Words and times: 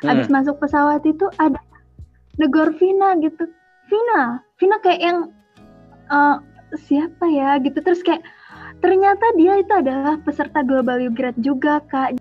Hmm. 0.00 0.16
Abis 0.16 0.28
masuk 0.32 0.56
pesawat 0.60 1.04
itu 1.04 1.28
ada 1.36 1.60
negor 2.40 2.72
Vina 2.76 3.16
gitu. 3.20 3.44
Vina, 3.90 4.40
Vina 4.56 4.76
kayak 4.80 5.00
yang 5.02 5.18
uh, 6.08 6.40
siapa 6.78 7.26
ya 7.26 7.58
gitu 7.60 7.82
terus 7.82 8.00
kayak 8.06 8.22
ternyata 8.80 9.26
dia 9.36 9.58
itu 9.60 9.72
adalah 9.74 10.16
peserta 10.22 10.62
Global 10.64 11.10
Grad 11.12 11.36
juga 11.42 11.82
kak. 11.84 12.16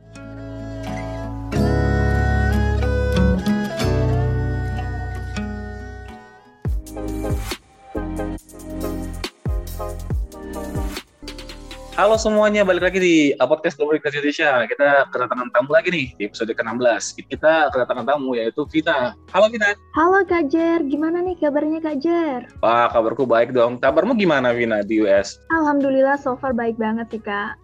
Halo 12.00 12.16
semuanya, 12.16 12.64
balik 12.64 12.80
lagi 12.80 13.00
di 13.04 13.16
podcast 13.36 13.76
Global 13.76 14.00
Indonesia. 14.00 14.64
Kita 14.72 15.12
kedatangan 15.12 15.52
tamu 15.52 15.76
lagi 15.76 15.92
nih 15.92 16.08
di 16.16 16.32
episode 16.32 16.48
ke-16. 16.56 17.28
Kita 17.28 17.68
kedatangan 17.76 18.08
tamu 18.08 18.40
yaitu 18.40 18.64
Vina. 18.72 19.20
Halo 19.36 19.52
Vina. 19.52 19.76
Halo 20.00 20.24
Kak 20.24 20.48
Jer, 20.48 20.80
gimana 20.88 21.20
nih 21.20 21.36
kabarnya 21.36 21.84
Kak 21.84 22.00
Jer? 22.00 22.48
Wah, 22.64 22.88
kabarku 22.88 23.28
baik 23.28 23.52
dong. 23.52 23.84
Kabarmu 23.84 24.16
gimana 24.16 24.56
Vina 24.56 24.80
di 24.80 25.04
US? 25.04 25.44
Alhamdulillah 25.52 26.16
so 26.16 26.40
far 26.40 26.56
baik 26.56 26.80
banget 26.80 27.12
sih 27.12 27.20
Kak. 27.20 27.60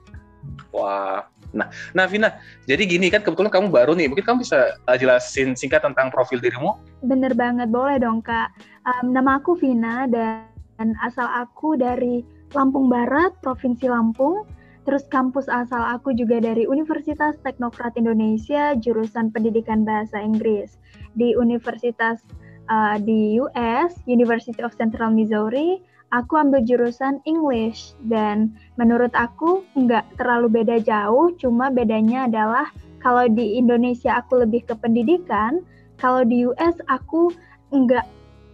Wah, 0.76 1.24
Nah, 1.56 1.72
nah 1.96 2.04
Vina, 2.04 2.36
jadi 2.68 2.84
gini 2.84 3.08
kan 3.08 3.24
kebetulan 3.24 3.48
kamu 3.48 3.72
baru 3.72 3.96
nih, 3.96 4.12
mungkin 4.12 4.28
kamu 4.28 4.44
bisa 4.44 4.76
uh, 4.92 5.00
jelasin 5.00 5.56
singkat 5.56 5.80
tentang 5.80 6.12
profil 6.12 6.44
dirimu? 6.44 6.76
Bener 7.08 7.32
banget, 7.32 7.72
boleh 7.72 8.04
dong 8.04 8.20
Kak. 8.20 8.52
Um, 8.84 9.16
nama 9.16 9.40
aku 9.40 9.56
Vina 9.56 10.12
dan 10.12 10.92
asal 11.00 11.24
aku 11.24 11.80
dari 11.80 12.35
Lampung 12.56 12.88
Barat, 12.88 13.36
Provinsi 13.44 13.92
Lampung. 13.92 14.48
Terus 14.88 15.04
kampus 15.10 15.50
asal 15.50 15.82
aku 15.82 16.14
juga 16.14 16.40
dari 16.40 16.70
Universitas 16.70 17.36
Teknokrat 17.42 17.98
Indonesia, 18.00 18.78
jurusan 18.80 19.34
Pendidikan 19.34 19.84
Bahasa 19.84 20.22
Inggris. 20.22 20.78
Di 21.18 21.36
Universitas 21.36 22.22
uh, 22.70 22.98
di 23.02 23.38
US, 23.42 23.98
University 24.06 24.62
of 24.62 24.78
Central 24.78 25.12
Missouri, 25.12 25.82
aku 26.14 26.38
ambil 26.38 26.62
jurusan 26.64 27.20
English 27.26 27.98
dan 28.06 28.54
menurut 28.78 29.12
aku 29.18 29.66
nggak 29.74 30.06
terlalu 30.22 30.62
beda 30.62 30.78
jauh, 30.80 31.34
cuma 31.42 31.74
bedanya 31.74 32.30
adalah 32.30 32.70
kalau 33.02 33.26
di 33.30 33.58
Indonesia 33.58 34.18
aku 34.22 34.46
lebih 34.46 34.66
ke 34.70 34.74
pendidikan, 34.78 35.62
kalau 35.98 36.22
di 36.26 36.46
US 36.46 36.78
aku 36.90 37.34
nggak 37.74 38.06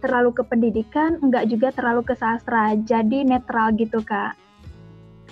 terlalu 0.02 0.34
ke 0.34 0.42
pendidikan, 0.42 1.22
enggak 1.22 1.46
juga 1.46 1.70
terlalu 1.70 2.02
ke 2.02 2.18
sastra. 2.18 2.74
Jadi 2.74 3.22
netral 3.22 3.70
gitu, 3.78 4.02
Kak. 4.02 4.34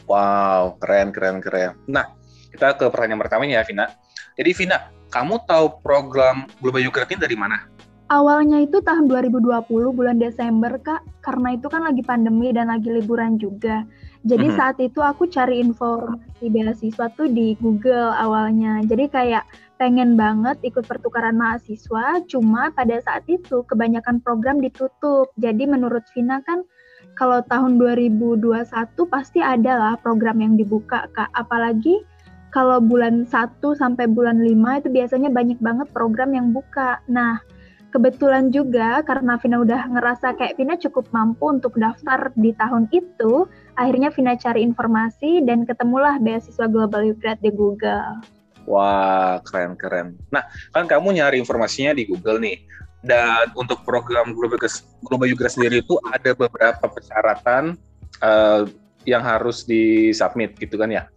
Wow, 0.06 0.78
keren, 0.78 1.10
keren, 1.10 1.42
keren. 1.42 1.74
Nah, 1.90 2.14
kita 2.54 2.78
ke 2.78 2.86
pertanyaan 2.86 3.20
pertama 3.26 3.44
ya, 3.46 3.66
Vina. 3.66 3.90
Jadi, 4.38 4.50
Vina, 4.54 4.78
kamu 5.10 5.42
tahu 5.44 5.82
program 5.82 6.46
Global 6.62 6.86
Ukraine 6.86 7.18
dari 7.18 7.34
mana? 7.34 7.66
Awalnya 8.10 8.66
itu 8.66 8.82
tahun 8.82 9.06
2020, 9.06 9.70
bulan 9.94 10.18
Desember, 10.18 10.78
Kak. 10.82 11.02
Karena 11.22 11.54
itu 11.54 11.70
kan 11.70 11.86
lagi 11.86 12.02
pandemi 12.02 12.50
dan 12.50 12.70
lagi 12.70 12.90
liburan 12.90 13.38
juga. 13.38 13.86
Jadi 14.26 14.50
mm 14.50 14.52
-hmm. 14.52 14.58
saat 14.58 14.76
itu 14.82 14.98
aku 14.98 15.30
cari 15.30 15.62
informasi 15.62 16.46
beasiswa 16.50 17.06
tuh 17.14 17.30
di 17.30 17.54
Google 17.62 18.10
awalnya. 18.10 18.82
Jadi 18.82 19.06
kayak 19.08 19.46
pengen 19.80 20.12
banget 20.12 20.60
ikut 20.60 20.84
pertukaran 20.84 21.40
mahasiswa, 21.40 22.20
cuma 22.28 22.68
pada 22.76 23.00
saat 23.00 23.24
itu 23.32 23.64
kebanyakan 23.64 24.20
program 24.20 24.60
ditutup. 24.60 25.32
Jadi 25.40 25.64
menurut 25.64 26.04
Vina 26.12 26.44
kan 26.44 26.68
kalau 27.16 27.40
tahun 27.48 27.80
2021 27.80 28.60
pasti 29.08 29.40
ada 29.40 29.80
lah 29.80 29.94
program 29.96 30.44
yang 30.44 30.60
dibuka, 30.60 31.08
Kak. 31.16 31.32
Apalagi 31.32 32.04
kalau 32.52 32.76
bulan 32.76 33.24
1 33.24 33.56
sampai 33.72 34.04
bulan 34.04 34.44
5 34.44 34.84
itu 34.84 34.88
biasanya 34.92 35.32
banyak 35.32 35.56
banget 35.64 35.88
program 35.96 36.36
yang 36.36 36.52
buka. 36.52 37.00
Nah, 37.08 37.40
kebetulan 37.88 38.52
juga 38.52 39.00
karena 39.00 39.40
Vina 39.40 39.64
udah 39.64 39.96
ngerasa 39.96 40.36
kayak 40.36 40.60
Vina 40.60 40.76
cukup 40.76 41.08
mampu 41.08 41.56
untuk 41.56 41.72
daftar 41.80 42.28
di 42.36 42.52
tahun 42.52 42.84
itu, 42.92 43.48
akhirnya 43.80 44.12
Vina 44.12 44.36
cari 44.36 44.60
informasi 44.60 45.40
dan 45.48 45.64
ketemulah 45.64 46.20
beasiswa 46.20 46.68
Global 46.68 47.00
Youth 47.08 47.24
di 47.40 47.48
Google. 47.48 48.39
Wah, 48.68 49.40
keren-keren. 49.44 50.16
Nah, 50.28 50.44
kan 50.70 50.84
kamu 50.84 51.20
nyari 51.20 51.36
informasinya 51.40 51.96
di 51.96 52.08
Google 52.08 52.40
nih. 52.40 52.58
Dan 53.00 53.48
untuk 53.56 53.80
program 53.80 54.36
Global, 54.36 55.24
Yugra 55.24 55.48
sendiri 55.48 55.80
itu 55.80 55.96
ada 56.12 56.36
beberapa 56.36 56.84
persyaratan 56.84 57.80
uh, 58.20 58.68
yang 59.08 59.24
harus 59.24 59.64
disubmit 59.64 60.52
gitu 60.60 60.76
kan 60.76 60.92
ya. 60.92 61.08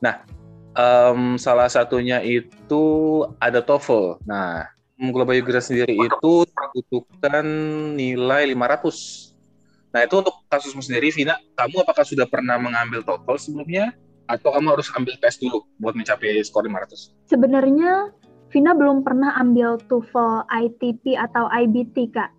Nah, 0.00 0.24
um, 0.72 1.36
salah 1.36 1.68
satunya 1.68 2.24
itu 2.24 2.84
ada 3.36 3.60
TOEFL. 3.60 4.24
Nah, 4.24 4.64
Global 4.96 5.36
Yugra 5.36 5.60
sendiri 5.60 5.92
itu 5.92 6.32
membutuhkan 6.48 7.44
nilai 7.92 8.48
500. 8.56 9.36
Nah, 9.92 10.00
itu 10.04 10.14
untuk 10.16 10.40
kasusmu 10.48 10.80
sendiri, 10.80 11.12
Vina, 11.12 11.36
kamu 11.52 11.84
apakah 11.84 12.04
sudah 12.04 12.24
pernah 12.24 12.56
mengambil 12.56 13.04
TOEFL 13.04 13.36
sebelumnya? 13.36 13.92
Atau 14.26 14.54
kamu 14.54 14.78
harus 14.78 14.90
ambil 14.94 15.14
tes 15.18 15.38
dulu 15.38 15.62
buat 15.78 15.94
mencapai 15.94 16.42
skor 16.42 16.66
500? 16.66 17.14
Sebenarnya 17.30 18.10
Vina 18.50 18.72
belum 18.78 19.02
pernah 19.02 19.34
ambil 19.42 19.76
TOEFL 19.90 20.46
ITP 20.46 21.18
atau 21.18 21.50
IBT, 21.50 22.14
Kak. 22.14 22.30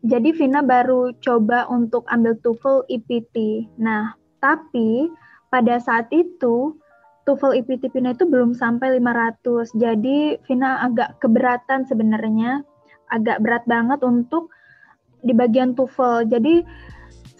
Jadi 0.00 0.32
Vina 0.32 0.64
baru 0.64 1.12
coba 1.20 1.68
untuk 1.68 2.08
ambil 2.08 2.32
TOEFL 2.40 2.88
IPT. 2.88 3.68
Nah, 3.76 4.16
tapi 4.40 5.12
pada 5.52 5.76
saat 5.76 6.08
itu 6.16 6.74
TOEFL 7.28 7.60
IPT 7.60 7.92
Vina 7.92 8.16
itu 8.16 8.24
belum 8.24 8.56
sampai 8.56 8.96
500. 8.96 9.76
Jadi 9.76 10.40
Vina 10.48 10.80
agak 10.80 11.20
keberatan 11.20 11.84
sebenarnya, 11.84 12.64
agak 13.12 13.44
berat 13.44 13.64
banget 13.68 14.00
untuk 14.00 14.48
di 15.20 15.36
bagian 15.36 15.76
TOEFL. 15.76 16.32
Jadi 16.32 16.64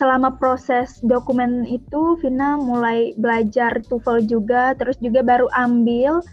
selama 0.01 0.41
proses 0.41 0.97
dokumen 1.05 1.69
itu 1.69 2.17
Vina 2.25 2.57
mulai 2.57 3.13
belajar 3.21 3.85
TOEFL 3.85 4.25
juga 4.25 4.73
terus 4.81 4.97
juga 4.97 5.21
baru 5.21 5.45
ambil. 5.53 6.25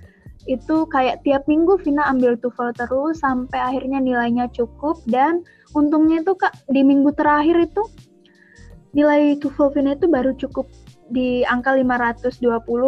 Itu 0.48 0.88
kayak 0.88 1.28
tiap 1.28 1.44
minggu 1.52 1.76
Vina 1.84 2.08
ambil 2.08 2.40
TOEFL 2.40 2.72
terus 2.80 3.20
sampai 3.20 3.60
akhirnya 3.60 4.00
nilainya 4.00 4.48
cukup. 4.56 5.04
Dan 5.04 5.44
untungnya 5.76 6.24
itu 6.24 6.32
Kak 6.40 6.72
di 6.72 6.80
minggu 6.80 7.12
terakhir 7.20 7.60
itu 7.60 7.84
nilai 8.96 9.36
TOEFL 9.44 9.76
Vina 9.76 9.92
itu 10.00 10.08
baru 10.08 10.32
cukup 10.40 10.72
di 11.12 11.44
angka 11.44 11.76
520 11.76 12.40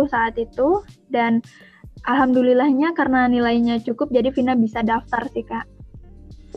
saat 0.08 0.40
itu. 0.40 0.80
Dan 1.12 1.44
alhamdulillahnya 2.08 2.96
karena 2.96 3.28
nilainya 3.28 3.84
cukup 3.84 4.16
jadi 4.16 4.32
Vina 4.32 4.56
bisa 4.56 4.80
daftar 4.80 5.28
sih 5.36 5.44
Kak. 5.44 5.79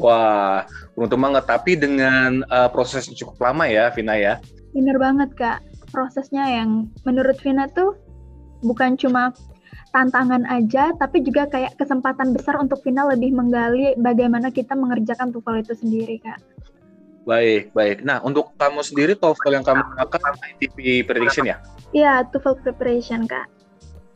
Wah, 0.01 0.65
beruntung 0.97 1.21
banget. 1.21 1.45
Tapi 1.45 1.77
dengan 1.77 2.41
uh, 2.49 2.69
proses 2.73 3.09
cukup 3.13 3.37
lama 3.53 3.69
ya, 3.69 3.93
Vina 3.93 4.17
ya? 4.17 4.41
Bener 4.73 4.97
banget, 4.97 5.31
Kak. 5.37 5.61
Prosesnya 5.93 6.49
yang 6.49 6.89
menurut 7.05 7.37
Vina 7.45 7.69
tuh 7.69 7.97
bukan 8.65 8.97
cuma 8.97 9.37
tantangan 9.93 10.49
aja, 10.49 10.97
tapi 10.97 11.21
juga 11.21 11.45
kayak 11.53 11.77
kesempatan 11.77 12.33
besar 12.33 12.57
untuk 12.57 12.81
Vina 12.81 13.05
lebih 13.05 13.37
menggali 13.37 13.93
bagaimana 14.01 14.49
kita 14.49 14.73
mengerjakan 14.73 15.37
TOEFL 15.37 15.69
itu 15.69 15.75
sendiri, 15.77 16.17
Kak. 16.25 16.41
Baik, 17.29 17.71
baik. 17.77 18.03
Nah, 18.03 18.19
untuk 18.25 18.51
kamu 18.57 18.81
sendiri 18.83 19.13
TOEFL 19.15 19.61
yang 19.61 19.65
kamu 19.69 19.85
gunakan 19.85 20.35
ITP 20.57 21.05
Prediction 21.05 21.45
ya? 21.47 21.61
Iya, 21.93 22.25
TOEFL 22.33 22.65
Preparation, 22.65 23.29
Kak. 23.29 23.47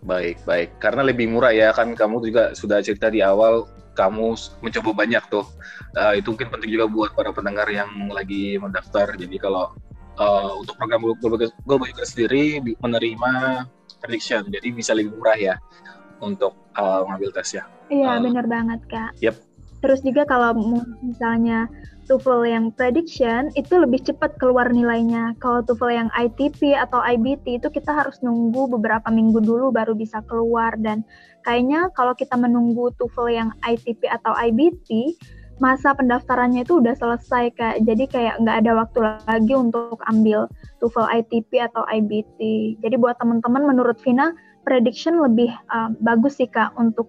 Baik, 0.02 0.40
baik. 0.48 0.80
Karena 0.80 1.04
lebih 1.04 1.28
murah 1.28 1.52
ya, 1.52 1.76
kan 1.76 1.92
kamu 1.92 2.24
juga 2.24 2.56
sudah 2.56 2.80
cerita 2.80 3.12
di 3.12 3.20
awal 3.20 3.68
kamu 3.96 4.36
mencoba 4.60 4.90
banyak 4.92 5.24
tuh. 5.32 5.48
Uh, 5.96 6.14
itu 6.14 6.28
mungkin 6.30 6.52
penting 6.52 6.70
juga 6.76 6.86
buat 6.86 7.10
para 7.16 7.32
pendengar 7.32 7.66
yang 7.72 7.88
lagi 8.12 8.60
mendaftar. 8.60 9.16
Jadi 9.16 9.40
kalau 9.40 9.72
uh, 10.20 10.60
untuk 10.60 10.76
program 10.76 11.00
Global 11.64 11.88
juga 11.88 12.04
sendiri 12.04 12.60
menerima 12.60 13.64
prediction, 14.04 14.44
jadi 14.52 14.68
bisa 14.70 14.92
lebih 14.92 15.16
murah 15.16 15.38
ya 15.40 15.54
untuk 16.20 16.52
uh, 16.76 17.02
mengambil 17.08 17.40
tes 17.40 17.56
ya. 17.56 17.64
Iya, 17.88 18.16
uh, 18.16 18.20
benar 18.20 18.44
banget 18.44 18.80
kak. 18.92 19.10
Yep. 19.24 19.36
Terus 19.84 20.00
juga 20.02 20.24
kalau 20.24 20.56
misalnya 21.04 21.68
TOEFL 22.06 22.42
yang 22.46 22.64
prediction 22.70 23.50
itu 23.58 23.74
lebih 23.76 23.98
cepat 24.06 24.38
keluar 24.38 24.70
nilainya. 24.70 25.34
Kalau 25.42 25.60
TOEFL 25.66 25.90
yang 25.90 26.08
ITP 26.14 26.74
atau 26.78 27.02
IBT 27.02 27.58
itu 27.60 27.68
kita 27.68 27.90
harus 27.92 28.22
nunggu 28.22 28.78
beberapa 28.78 29.10
minggu 29.10 29.42
dulu 29.42 29.74
baru 29.74 29.92
bisa 29.98 30.22
keluar 30.30 30.78
dan 30.78 31.02
kayaknya 31.46 31.86
kalau 31.94 32.12
kita 32.18 32.34
menunggu 32.34 32.90
TOEFL 32.98 33.30
yang 33.30 33.50
ITP 33.62 34.10
atau 34.10 34.34
IBT 34.34 35.14
masa 35.56 35.96
pendaftarannya 35.96 36.66
itu 36.66 36.82
udah 36.82 36.92
selesai 36.98 37.54
kak. 37.56 37.80
Jadi 37.86 38.04
kayak 38.10 38.42
nggak 38.42 38.66
ada 38.66 38.72
waktu 38.76 38.98
lagi 39.00 39.54
untuk 39.54 40.02
ambil 40.10 40.50
TOEFL 40.82 41.22
ITP 41.22 41.62
atau 41.62 41.86
IBT. 41.88 42.38
Jadi 42.82 42.96
buat 42.98 43.16
teman-teman 43.22 43.64
menurut 43.64 43.96
Vina 44.02 44.34
prediction 44.66 45.22
lebih 45.22 45.48
uh, 45.70 45.94
bagus 46.02 46.42
sih 46.42 46.50
kak 46.50 46.74
untuk 46.76 47.08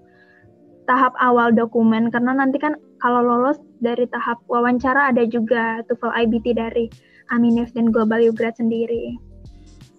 tahap 0.88 1.12
awal 1.19 1.51
dokumen 1.51 2.07
karena 2.07 2.31
nanti 2.31 2.56
kan 2.62 2.80
kalau 3.04 3.19
lolos 3.19 3.60
dari 3.83 4.07
tahap 4.07 4.40
wawancara 4.48 5.12
ada 5.12 5.28
juga 5.28 5.83
TOEFL 5.90 6.13
IBT 6.24 6.48
dari 6.56 6.86
Aminef 7.28 7.75
dan 7.75 7.92
Global 7.92 8.24
Ugrad 8.24 8.56
sendiri. 8.56 9.19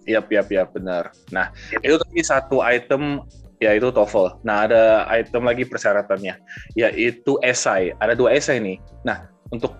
Iya, 0.09 0.25
iya, 0.25 0.41
iya, 0.49 0.63
benar. 0.65 1.13
Nah, 1.29 1.53
itu 1.85 2.01
tadi 2.01 2.21
satu 2.25 2.65
item 2.65 3.21
yaitu 3.59 3.91
TOEFL. 3.91 4.39
Nah, 4.47 4.65
ada 4.67 5.03
item 5.11 5.47
lagi 5.47 5.67
persyaratannya, 5.67 6.35
yaitu 6.79 7.35
esai. 7.43 7.91
Ada 7.99 8.15
dua 8.15 8.35
esai 8.35 8.59
nih. 8.63 8.79
Nah, 9.03 9.27
untuk 9.51 9.75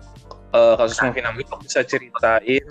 uh, 0.54 0.74
kasus 0.76 1.00
Vina 1.00 1.32
itu 1.34 1.54
bisa 1.62 1.80
ceritain 1.82 2.64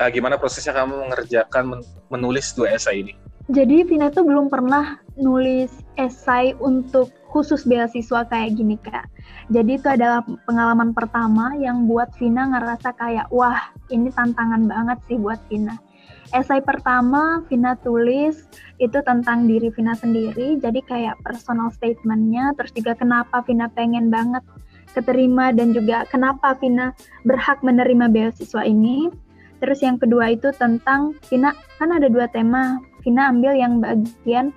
uh, 0.00 0.10
gimana 0.10 0.38
prosesnya 0.38 0.76
kamu 0.76 1.08
mengerjakan 1.08 1.76
men 1.76 1.80
menulis 2.08 2.54
dua 2.54 2.76
esai 2.76 3.04
ini? 3.04 3.14
Jadi 3.52 3.84
Vina 3.84 4.08
tuh 4.08 4.24
belum 4.24 4.48
pernah 4.48 4.96
nulis 5.20 5.68
esai 6.00 6.56
untuk 6.64 7.12
khusus 7.28 7.66
beasiswa 7.68 8.24
kayak 8.30 8.56
gini 8.56 8.80
kak. 8.80 9.04
Jadi 9.52 9.76
itu 9.76 9.88
adalah 9.90 10.24
pengalaman 10.48 10.96
pertama 10.96 11.52
yang 11.60 11.84
buat 11.84 12.08
Vina 12.16 12.48
ngerasa 12.48 12.96
kayak 12.96 13.28
wah 13.28 13.58
ini 13.92 14.08
tantangan 14.08 14.64
banget 14.70 14.98
sih 15.10 15.20
buat 15.20 15.36
Vina. 15.52 15.76
Esai 16.34 16.58
pertama 16.58 17.46
Vina 17.46 17.78
tulis 17.78 18.50
itu 18.82 18.98
tentang 19.06 19.46
diri 19.46 19.70
Vina 19.70 19.94
sendiri, 19.94 20.58
jadi 20.58 20.82
kayak 20.82 21.22
personal 21.22 21.70
statementnya, 21.70 22.50
terus 22.58 22.74
juga 22.74 22.98
kenapa 22.98 23.46
Vina 23.46 23.70
pengen 23.70 24.10
banget 24.10 24.42
keterima 24.98 25.54
dan 25.54 25.70
juga 25.70 26.02
kenapa 26.10 26.58
Vina 26.58 26.90
berhak 27.22 27.62
menerima 27.62 28.10
beasiswa 28.10 28.66
ini. 28.66 29.14
Terus 29.62 29.78
yang 29.86 29.94
kedua 29.94 30.34
itu 30.34 30.50
tentang 30.58 31.14
Vina 31.30 31.54
kan 31.78 31.94
ada 31.94 32.10
dua 32.10 32.26
tema. 32.26 32.82
Vina 33.06 33.30
ambil 33.30 33.54
yang 33.54 33.78
bagian 33.78 34.50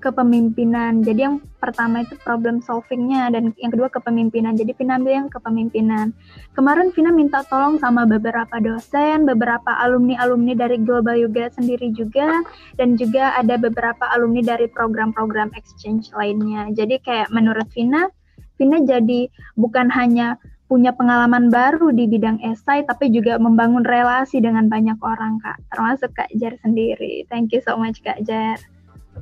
kepemimpinan. 0.00 1.04
Jadi 1.04 1.20
yang 1.28 1.36
pertama 1.60 2.00
itu 2.00 2.16
problem 2.24 2.64
solvingnya 2.64 3.28
dan 3.30 3.52
yang 3.60 3.70
kedua 3.70 3.92
kepemimpinan. 3.92 4.56
Jadi 4.56 4.72
Vina 4.74 4.96
ambil 4.96 5.12
yang 5.24 5.28
kepemimpinan. 5.28 6.16
Kemarin 6.56 6.88
Vina 6.90 7.12
minta 7.12 7.44
tolong 7.46 7.76
sama 7.76 8.08
beberapa 8.08 8.56
dosen, 8.58 9.28
beberapa 9.28 9.76
alumni-alumni 9.84 10.56
dari 10.56 10.80
Global 10.80 11.20
Yoga 11.20 11.52
sendiri 11.52 11.92
juga, 11.92 12.40
dan 12.80 12.96
juga 12.96 13.36
ada 13.36 13.60
beberapa 13.60 14.08
alumni 14.10 14.40
dari 14.40 14.66
program-program 14.66 15.52
exchange 15.54 16.08
lainnya. 16.16 16.72
Jadi 16.72 16.98
kayak 17.04 17.28
menurut 17.30 17.68
Vina, 17.76 18.08
Vina 18.56 18.80
jadi 18.80 19.28
bukan 19.60 19.92
hanya 19.92 20.40
punya 20.70 20.94
pengalaman 20.94 21.50
baru 21.50 21.90
di 21.90 22.06
bidang 22.06 22.38
esai, 22.46 22.86
tapi 22.86 23.10
juga 23.10 23.34
membangun 23.42 23.82
relasi 23.82 24.38
dengan 24.38 24.70
banyak 24.70 24.94
orang, 25.02 25.42
Kak. 25.42 25.58
Termasuk 25.74 26.14
Kak 26.14 26.30
Jar 26.38 26.54
sendiri. 26.62 27.26
Thank 27.26 27.50
you 27.50 27.58
so 27.58 27.74
much, 27.74 27.98
Kak 28.06 28.22
Jar. 28.22 28.56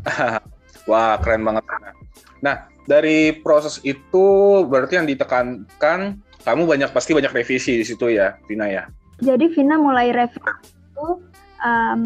Wah, 0.88 1.20
keren 1.20 1.44
banget. 1.44 1.62
Nah, 2.40 2.66
dari 2.88 3.36
proses 3.44 3.76
itu 3.84 4.24
berarti 4.64 4.96
yang 4.96 5.04
ditekankan, 5.04 6.16
kamu 6.42 6.62
banyak 6.64 6.90
pasti 6.96 7.12
banyak 7.12 7.30
revisi 7.36 7.76
di 7.76 7.84
situ 7.84 8.08
ya, 8.08 8.40
Vina 8.48 8.64
ya? 8.72 8.88
Jadi 9.20 9.52
Vina 9.52 9.76
mulai 9.76 10.08
revisi 10.16 10.40
itu 10.40 11.20
um, 11.60 12.00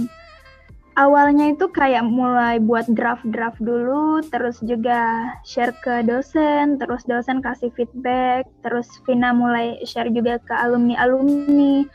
awalnya 0.98 1.54
itu 1.54 1.70
kayak 1.70 2.02
mulai 2.02 2.58
buat 2.58 2.90
draft-draft 2.90 3.62
dulu, 3.62 4.24
terus 4.34 4.58
juga 4.66 5.30
share 5.46 5.76
ke 5.86 6.02
dosen, 6.02 6.82
terus 6.82 7.06
dosen 7.06 7.38
kasih 7.38 7.70
feedback, 7.78 8.50
terus 8.66 8.90
Vina 9.06 9.30
mulai 9.30 9.78
share 9.86 10.10
juga 10.10 10.42
ke 10.42 10.52
alumni-alumni. 10.58 11.86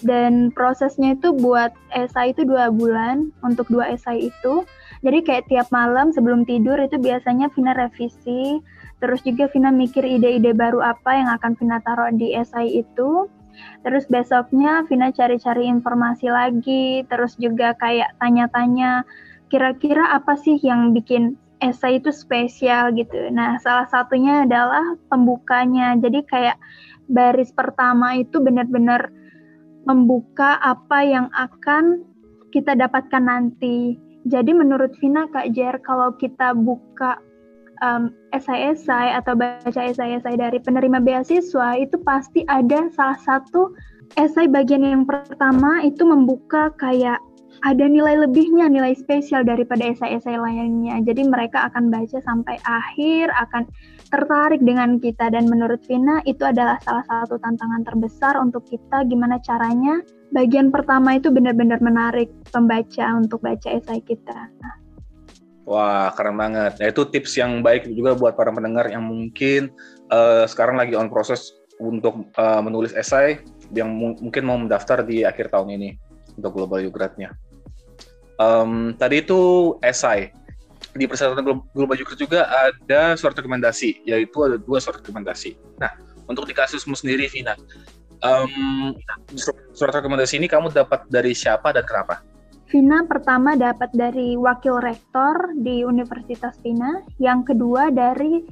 Dan 0.00 0.48
prosesnya 0.56 1.12
itu 1.12 1.28
buat 1.36 1.76
esai 1.92 2.32
itu 2.32 2.48
dua 2.48 2.72
bulan 2.72 3.28
untuk 3.44 3.68
dua 3.68 3.92
esai 3.92 4.32
itu. 4.32 4.64
Jadi 5.00 5.24
kayak 5.24 5.48
tiap 5.48 5.68
malam 5.72 6.12
sebelum 6.12 6.44
tidur 6.44 6.76
itu 6.76 7.00
biasanya 7.00 7.48
Vina 7.56 7.72
revisi, 7.72 8.60
terus 9.00 9.24
juga 9.24 9.48
Vina 9.48 9.72
mikir 9.72 10.04
ide-ide 10.04 10.52
baru 10.52 10.84
apa 10.84 11.10
yang 11.16 11.28
akan 11.40 11.56
Vina 11.56 11.80
taruh 11.80 12.12
di 12.12 12.36
esai 12.36 12.84
itu 12.84 13.28
Terus 13.80 14.04
besoknya 14.08 14.84
Vina 14.86 15.08
cari-cari 15.12 15.68
informasi 15.68 16.28
lagi, 16.28 17.04
terus 17.08 17.36
juga 17.40 17.72
kayak 17.80 18.16
tanya-tanya 18.20 19.04
kira-kira 19.50 20.14
apa 20.14 20.36
sih 20.38 20.60
yang 20.60 20.92
bikin 20.92 21.34
esai 21.60 22.00
itu 22.00 22.12
spesial 22.12 22.92
gitu. 22.96 23.28
Nah, 23.32 23.56
salah 23.60 23.88
satunya 23.88 24.44
adalah 24.44 24.96
pembukanya. 25.08 25.96
Jadi 25.96 26.24
kayak 26.28 26.56
baris 27.10 27.52
pertama 27.52 28.16
itu 28.16 28.40
benar-benar 28.40 29.10
membuka 29.88 30.60
apa 30.60 31.02
yang 31.04 31.26
akan 31.32 32.04
kita 32.52 32.76
dapatkan 32.76 33.24
nanti. 33.24 33.96
Jadi 34.28 34.52
menurut 34.52 34.92
Vina 35.00 35.24
Kak 35.32 35.56
Jer 35.56 35.80
kalau 35.80 36.12
kita 36.20 36.52
buka 36.52 37.16
um, 37.80 38.12
esai-esai 38.36 39.16
atau 39.16 39.36
baca 39.36 39.80
esai-esai 39.80 40.36
dari 40.36 40.58
penerima 40.60 41.00
beasiswa 41.00 41.76
itu 41.80 41.96
pasti 42.04 42.44
ada 42.46 42.88
salah 42.92 43.18
satu 43.24 43.72
esai 44.20 44.50
bagian 44.50 44.84
yang 44.84 45.04
pertama 45.06 45.80
itu 45.86 46.02
membuka 46.04 46.72
kayak 46.76 47.18
ada 47.60 47.84
nilai 47.84 48.16
lebihnya, 48.24 48.72
nilai 48.72 48.96
spesial 48.96 49.44
daripada 49.44 49.84
esai-esai 49.84 50.36
lainnya. 50.40 50.96
Jadi 51.04 51.28
mereka 51.28 51.68
akan 51.68 51.92
baca 51.92 52.18
sampai 52.24 52.56
akhir, 52.64 53.28
akan 53.36 53.68
tertarik 54.08 54.60
dengan 54.64 54.98
kita 54.98 55.30
dan 55.30 55.46
menurut 55.46 55.78
Vina 55.86 56.18
itu 56.26 56.42
adalah 56.42 56.80
salah 56.82 57.04
satu 57.06 57.38
tantangan 57.38 57.86
terbesar 57.86 58.34
untuk 58.40 58.66
kita 58.66 59.06
gimana 59.06 59.38
caranya 59.44 60.02
bagian 60.34 60.74
pertama 60.74 61.18
itu 61.18 61.30
benar-benar 61.30 61.78
menarik 61.82 62.30
pembaca 62.50 63.06
untuk 63.14 63.38
baca 63.42 63.68
esai 63.70 64.02
kita. 64.02 64.50
Wah, 65.68 66.10
keren 66.18 66.34
banget. 66.34 66.82
Nah, 66.82 66.88
itu 66.90 67.06
tips 67.06 67.38
yang 67.38 67.62
baik 67.62 67.86
juga 67.94 68.18
buat 68.18 68.34
para 68.34 68.50
pendengar 68.50 68.90
yang 68.90 69.06
mungkin 69.06 69.70
uh, 70.10 70.42
sekarang 70.48 70.74
lagi 70.74 70.98
on 70.98 71.06
proses 71.06 71.54
untuk 71.78 72.26
uh, 72.34 72.58
menulis 72.58 72.90
esai 72.98 73.38
yang 73.70 73.94
mungkin 73.94 74.42
mau 74.42 74.58
mendaftar 74.58 75.06
di 75.06 75.22
akhir 75.22 75.54
tahun 75.54 75.78
ini 75.78 75.90
untuk 76.34 76.58
Global 76.58 76.82
Yugradnya. 76.82 77.30
Um, 78.40 78.96
tadi 78.96 79.20
itu 79.20 79.76
esai. 79.84 80.32
Di 80.96 81.04
persyaratan 81.04 81.44
Global 81.76 81.94
Yugrat 81.94 82.18
juga 82.18 82.48
ada 82.48 83.14
surat 83.14 83.36
rekomendasi, 83.36 84.02
yaitu 84.08 84.42
ada 84.42 84.56
dua 84.56 84.80
surat 84.80 85.04
rekomendasi. 85.04 85.54
Nah, 85.78 85.92
untuk 86.26 86.48
di 86.48 86.56
kasusmu 86.56 86.96
sendiri, 86.96 87.28
Vina, 87.28 87.54
um, 88.24 88.96
surat 89.76 90.00
rekomendasi 90.00 90.40
ini 90.40 90.48
kamu 90.48 90.72
dapat 90.72 91.04
dari 91.12 91.36
siapa 91.36 91.70
dan 91.70 91.84
kenapa? 91.84 92.24
Vina 92.70 93.02
pertama 93.02 93.58
dapat 93.58 93.90
dari 93.94 94.38
wakil 94.38 94.78
rektor 94.78 95.54
di 95.58 95.82
Universitas 95.82 96.54
Vina, 96.62 97.02
yang 97.18 97.42
kedua 97.42 97.90
dari 97.90 98.46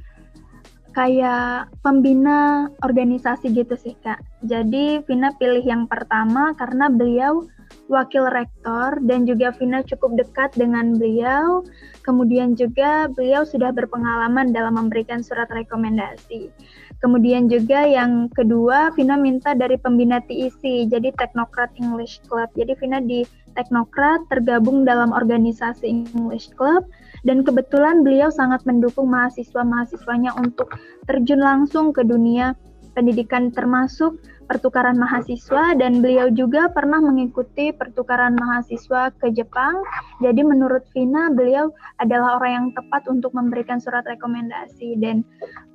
kayak 0.90 1.70
pembina 1.86 2.66
organisasi 2.82 3.54
gitu 3.54 3.78
sih 3.78 3.94
kak. 4.02 4.18
Jadi 4.42 5.06
Vina 5.06 5.30
pilih 5.38 5.62
yang 5.62 5.86
pertama 5.86 6.50
karena 6.58 6.90
beliau 6.90 7.46
wakil 7.88 8.28
rektor 8.28 9.00
dan 9.04 9.24
juga 9.24 9.52
Vina 9.56 9.80
cukup 9.82 10.16
dekat 10.20 10.52
dengan 10.54 10.96
beliau. 10.96 11.64
Kemudian 12.04 12.56
juga 12.56 13.08
beliau 13.12 13.44
sudah 13.44 13.72
berpengalaman 13.72 14.52
dalam 14.52 14.76
memberikan 14.76 15.24
surat 15.24 15.48
rekomendasi. 15.52 16.52
Kemudian 16.98 17.48
juga 17.48 17.84
yang 17.86 18.28
kedua 18.32 18.92
Vina 18.92 19.16
minta 19.16 19.54
dari 19.54 19.80
pembina 19.80 20.20
TEC, 20.24 20.88
jadi 20.90 21.14
Technocrat 21.16 21.72
English 21.80 22.20
Club. 22.26 22.50
Jadi 22.54 22.72
Vina 22.78 22.98
di 23.00 23.22
teknokrat 23.58 24.22
tergabung 24.30 24.86
dalam 24.86 25.10
organisasi 25.10 25.86
English 25.86 26.54
Club 26.54 26.86
dan 27.26 27.42
kebetulan 27.42 28.06
beliau 28.06 28.30
sangat 28.30 28.62
mendukung 28.62 29.10
mahasiswa-mahasiswanya 29.10 30.30
untuk 30.38 30.70
terjun 31.10 31.42
langsung 31.42 31.90
ke 31.90 32.06
dunia 32.06 32.54
pendidikan 32.94 33.50
termasuk 33.54 34.18
pertukaran 34.48 34.96
mahasiswa 34.96 35.76
dan 35.76 36.00
beliau 36.00 36.32
juga 36.32 36.72
pernah 36.72 36.98
mengikuti 36.98 37.70
pertukaran 37.70 38.34
mahasiswa 38.34 39.12
ke 39.20 39.28
Jepang. 39.36 39.76
Jadi 40.24 40.40
menurut 40.40 40.88
Vina 40.96 41.28
beliau 41.28 41.68
adalah 42.00 42.40
orang 42.40 42.52
yang 42.52 42.66
tepat 42.72 43.04
untuk 43.12 43.36
memberikan 43.36 43.76
surat 43.78 44.02
rekomendasi 44.08 44.96
dan 45.04 45.20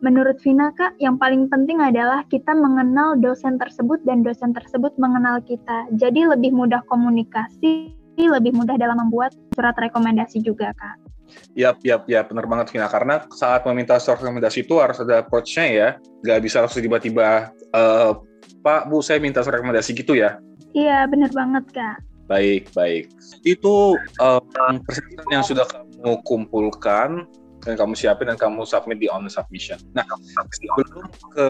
menurut 0.02 0.42
Vina 0.42 0.74
Kak 0.74 0.98
yang 0.98 1.22
paling 1.22 1.48
penting 1.54 1.80
adalah 1.80 2.26
kita 2.28 2.52
mengenal 2.58 3.16
dosen 3.22 3.62
tersebut 3.62 4.02
dan 4.04 4.26
dosen 4.26 4.52
tersebut 4.52 4.92
mengenal 4.98 5.40
kita. 5.46 5.88
Jadi 5.96 6.26
lebih 6.26 6.52
mudah 6.52 6.82
komunikasi, 6.90 7.94
lebih 8.18 8.52
mudah 8.58 8.76
dalam 8.82 8.98
membuat 8.98 9.38
surat 9.54 9.78
rekomendasi 9.78 10.42
juga 10.42 10.74
Kak. 10.74 11.14
Yap, 11.54 11.82
yap, 11.86 12.06
ya 12.10 12.26
benar 12.26 12.46
banget 12.50 12.74
Vina. 12.74 12.90
Karena 12.90 13.26
saat 13.34 13.66
meminta 13.70 13.98
surat 14.02 14.22
rekomendasi 14.22 14.66
itu 14.66 14.82
harus 14.82 14.98
ada 15.02 15.22
approach-nya 15.22 15.66
ya. 15.70 15.90
Gak 16.26 16.40
bisa 16.42 16.66
langsung 16.66 16.82
tiba-tiba, 16.82 17.54
uh, 17.74 18.18
Pak, 18.64 18.88
Bu, 18.88 19.04
saya 19.04 19.20
minta 19.20 19.44
surat 19.44 19.60
rekomendasi 19.60 19.92
gitu 19.92 20.16
ya. 20.16 20.40
Iya, 20.72 21.06
benar 21.12 21.30
banget 21.36 21.68
Kak. 21.76 21.98
Baik, 22.32 22.72
baik. 22.72 23.12
Itu 23.44 24.00
um, 24.00 24.74
persyaratan 24.88 25.28
yang 25.30 25.44
sudah 25.44 25.68
kamu 25.68 26.24
kumpulkan, 26.24 27.28
dan 27.68 27.74
kamu 27.76 27.94
siapin, 27.94 28.32
dan 28.32 28.40
kamu 28.40 28.64
submit 28.64 29.04
di 29.04 29.12
online 29.12 29.30
submission. 29.30 29.76
Nah, 29.92 30.08
sebelum 30.56 31.12
ke 31.36 31.48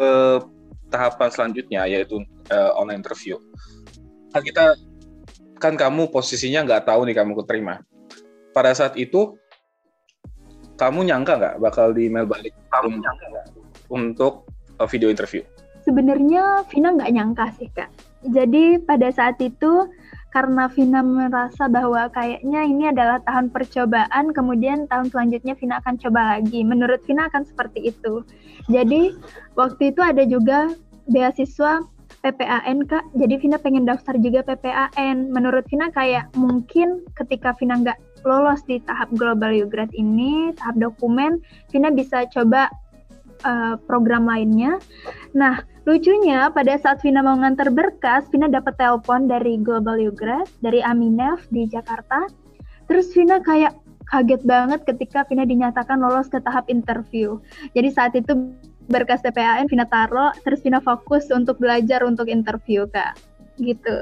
tahapan 0.89 1.29
selanjutnya, 1.29 1.85
yaitu 1.85 2.25
uh, 2.49 2.73
online 2.73 3.05
interview. 3.05 3.37
Kan 4.33 4.41
kita, 4.41 4.73
kan 5.61 5.77
kamu 5.77 6.09
posisinya 6.09 6.65
nggak 6.65 6.89
tahu 6.89 7.05
nih 7.05 7.15
kamu 7.21 7.37
keterima. 7.45 7.85
Pada 8.53 8.73
saat 8.73 8.97
itu, 8.97 9.37
kamu 10.77 11.05
nyangka 11.05 11.37
nggak 11.37 11.55
bakal 11.61 11.93
di 11.93 12.09
email 12.09 12.25
balik 12.25 12.53
kamu 12.73 12.97
nyangka 12.97 13.25
gak? 13.29 13.45
untuk 13.93 14.49
uh, 14.81 14.89
video 14.89 15.13
interview? 15.13 15.45
Sebenarnya 15.83 16.63
Vina 16.71 16.95
nggak 16.95 17.11
nyangka 17.13 17.45
sih 17.59 17.69
kak. 17.71 17.91
Jadi 18.23 18.79
pada 18.79 19.11
saat 19.11 19.35
itu 19.43 19.91
karena 20.33 20.65
Vina 20.71 21.05
merasa 21.05 21.69
bahwa 21.69 22.09
kayaknya 22.09 22.65
ini 22.65 22.89
adalah 22.89 23.21
tahun 23.27 23.53
percobaan, 23.53 24.33
kemudian 24.33 24.89
tahun 24.89 25.13
selanjutnya 25.13 25.53
Vina 25.53 25.77
akan 25.83 25.95
coba 26.01 26.39
lagi. 26.39 26.65
Menurut 26.65 27.05
Vina 27.05 27.29
akan 27.29 27.45
seperti 27.45 27.93
itu. 27.93 28.25
Jadi 28.71 29.13
waktu 29.53 29.93
itu 29.93 30.01
ada 30.01 30.25
juga 30.25 30.73
beasiswa 31.11 31.83
PPAN 32.23 32.87
kak, 32.87 33.03
jadi 33.19 33.35
Vina 33.35 33.57
pengen 33.59 33.83
daftar 33.83 34.15
juga 34.17 34.41
PPAN. 34.47 35.29
Menurut 35.29 35.67
Vina 35.67 35.91
kayak 35.91 36.31
mungkin 36.39 37.03
ketika 37.19 37.51
Vina 37.59 37.77
nggak 37.83 37.99
lolos 38.23 38.63
di 38.65 38.79
tahap 38.87 39.11
Global 39.13 39.51
Ugrad 39.51 39.91
ini, 39.91 40.55
tahap 40.55 40.79
dokumen, 40.79 41.43
Vina 41.69 41.91
bisa 41.91 42.23
coba 42.31 42.71
uh, 43.43 43.75
program 43.85 44.25
lainnya. 44.25 44.79
Nah, 45.35 45.61
lucunya 45.83 46.47
pada 46.51 46.79
saat 46.79 47.03
Vina 47.03 47.19
mau 47.19 47.35
ngantar 47.35 47.71
berkas, 47.71 48.27
Vina 48.31 48.47
dapat 48.47 48.75
telepon 48.79 49.27
dari 49.27 49.59
Global 49.59 49.99
Ugrad, 49.99 50.47
dari 50.63 50.79
Aminef 50.79 51.43
di 51.51 51.67
Jakarta. 51.67 52.27
Terus 52.87 53.11
Vina 53.11 53.43
kayak 53.43 53.75
kaget 54.07 54.43
banget 54.47 54.83
ketika 54.87 55.27
Vina 55.27 55.43
dinyatakan 55.43 55.99
lolos 55.99 56.31
ke 56.31 56.39
tahap 56.43 56.67
interview. 56.71 57.39
Jadi 57.75 57.89
saat 57.91 58.13
itu 58.15 58.55
berkas 58.87 59.23
TPAN 59.23 59.67
Vina 59.67 59.87
taruh, 59.87 60.31
terus 60.43 60.63
Vina 60.63 60.79
fokus 60.79 61.27
untuk 61.31 61.59
belajar 61.59 62.03
untuk 62.03 62.27
interview, 62.31 62.87
Kak. 62.91 63.19
Gitu. 63.59 63.95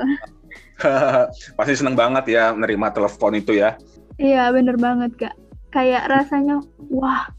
Pasti 1.57 1.73
seneng 1.73 1.97
banget 1.97 2.29
ya 2.29 2.53
menerima 2.53 2.93
telepon 2.93 3.37
itu 3.37 3.57
ya. 3.57 3.77
Iya, 4.21 4.53
bener 4.53 4.77
banget, 4.77 5.17
Kak. 5.17 5.35
Kayak 5.71 6.11
rasanya, 6.11 6.59
wah, 6.91 7.31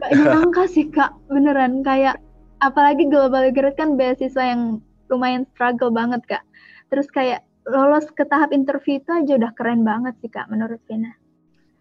Gak 0.00 0.16
nyangka 0.16 0.64
sih 0.64 0.88
kak, 0.88 1.12
beneran 1.28 1.84
kayak 1.84 2.16
apalagi 2.60 3.08
global 3.08 3.48
grade 3.50 3.76
kan 3.76 3.96
beasiswa 3.96 4.44
yang 4.44 4.84
lumayan 5.08 5.48
struggle 5.52 5.90
banget 5.90 6.22
kak. 6.28 6.44
Terus 6.92 7.08
kayak 7.10 7.42
lolos 7.66 8.08
ke 8.12 8.24
tahap 8.28 8.54
interview 8.54 9.00
itu 9.00 9.10
aja 9.10 9.32
udah 9.36 9.52
keren 9.56 9.82
banget 9.82 10.14
sih 10.22 10.30
kak 10.30 10.46
menurut 10.48 10.78
Vina. 10.86 11.12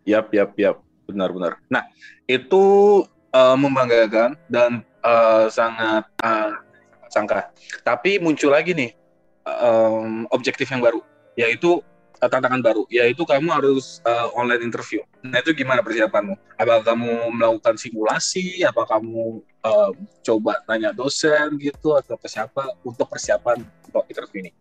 Yap, 0.08 0.34
yap, 0.34 0.56
yap, 0.58 0.82
benar-benar. 1.06 1.62
Nah 1.70 1.86
itu 2.26 2.64
uh, 3.36 3.58
membanggakan 3.60 4.40
dan 4.50 4.82
uh, 5.06 5.46
sangat 5.52 6.08
uh, 6.24 6.58
sangka. 7.12 7.52
Tapi 7.86 8.18
muncul 8.18 8.54
lagi 8.54 8.74
nih 8.74 8.92
um, 9.46 10.26
objektif 10.34 10.70
yang 10.70 10.82
baru, 10.82 11.02
yaitu 11.38 11.82
uh, 12.20 12.30
tantangan 12.30 12.62
baru, 12.62 12.84
yaitu 12.92 13.24
kamu 13.24 13.50
harus 13.52 14.04
uh, 14.04 14.32
online 14.36 14.64
interview. 14.64 15.04
Nah 15.24 15.40
itu 15.40 15.56
gimana 15.56 15.84
persiapanmu? 15.84 16.36
Apa 16.60 16.84
kamu 16.84 17.34
melakukan 17.36 17.76
simulasi? 17.80 18.64
Apa 18.68 18.86
kamu 18.88 19.44
uh, 19.64 19.92
coba 20.24 20.60
tanya 20.68 20.92
dosen 20.92 21.56
gitu 21.60 21.96
atau 21.96 22.16
ke 22.20 22.28
siapa 22.28 22.76
untuk 22.84 23.08
persiapan 23.08 23.64
untuk 23.88 24.04
interview 24.08 24.48
ini? 24.48 24.52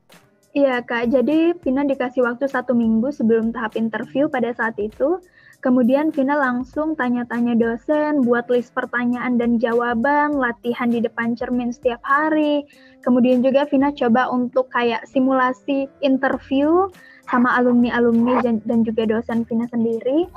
Iya 0.57 0.81
kak, 0.81 1.13
jadi 1.13 1.55
Vina 1.61 1.85
dikasih 1.85 2.25
waktu 2.25 2.49
satu 2.49 2.73
minggu 2.73 3.13
sebelum 3.13 3.53
tahap 3.53 3.77
interview 3.77 4.27
pada 4.33 4.51
saat 4.57 4.75
itu. 4.81 5.21
Kemudian 5.59 6.15
Vina 6.15 6.39
langsung 6.39 6.95
tanya-tanya 6.95 7.59
dosen, 7.59 8.23
buat 8.23 8.47
list 8.47 8.71
pertanyaan 8.79 9.43
dan 9.43 9.59
jawaban, 9.59 10.39
latihan 10.39 10.87
di 10.87 11.03
depan 11.03 11.35
cermin 11.35 11.75
setiap 11.75 11.99
hari. 12.07 12.63
Kemudian 13.03 13.43
juga 13.43 13.67
Vina 13.67 13.91
coba 13.91 14.31
untuk 14.31 14.71
kayak 14.71 15.03
simulasi 15.11 15.91
interview 15.99 16.87
sama 17.29 17.55
alumni-alumni 17.61 18.41
dan, 18.45 18.81
juga 18.85 19.05
dosen 19.05 19.45
Vina 19.45 19.69
sendiri. 19.69 20.29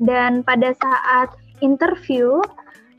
Dan 0.00 0.42
pada 0.42 0.74
saat 0.74 1.34
interview, 1.62 2.42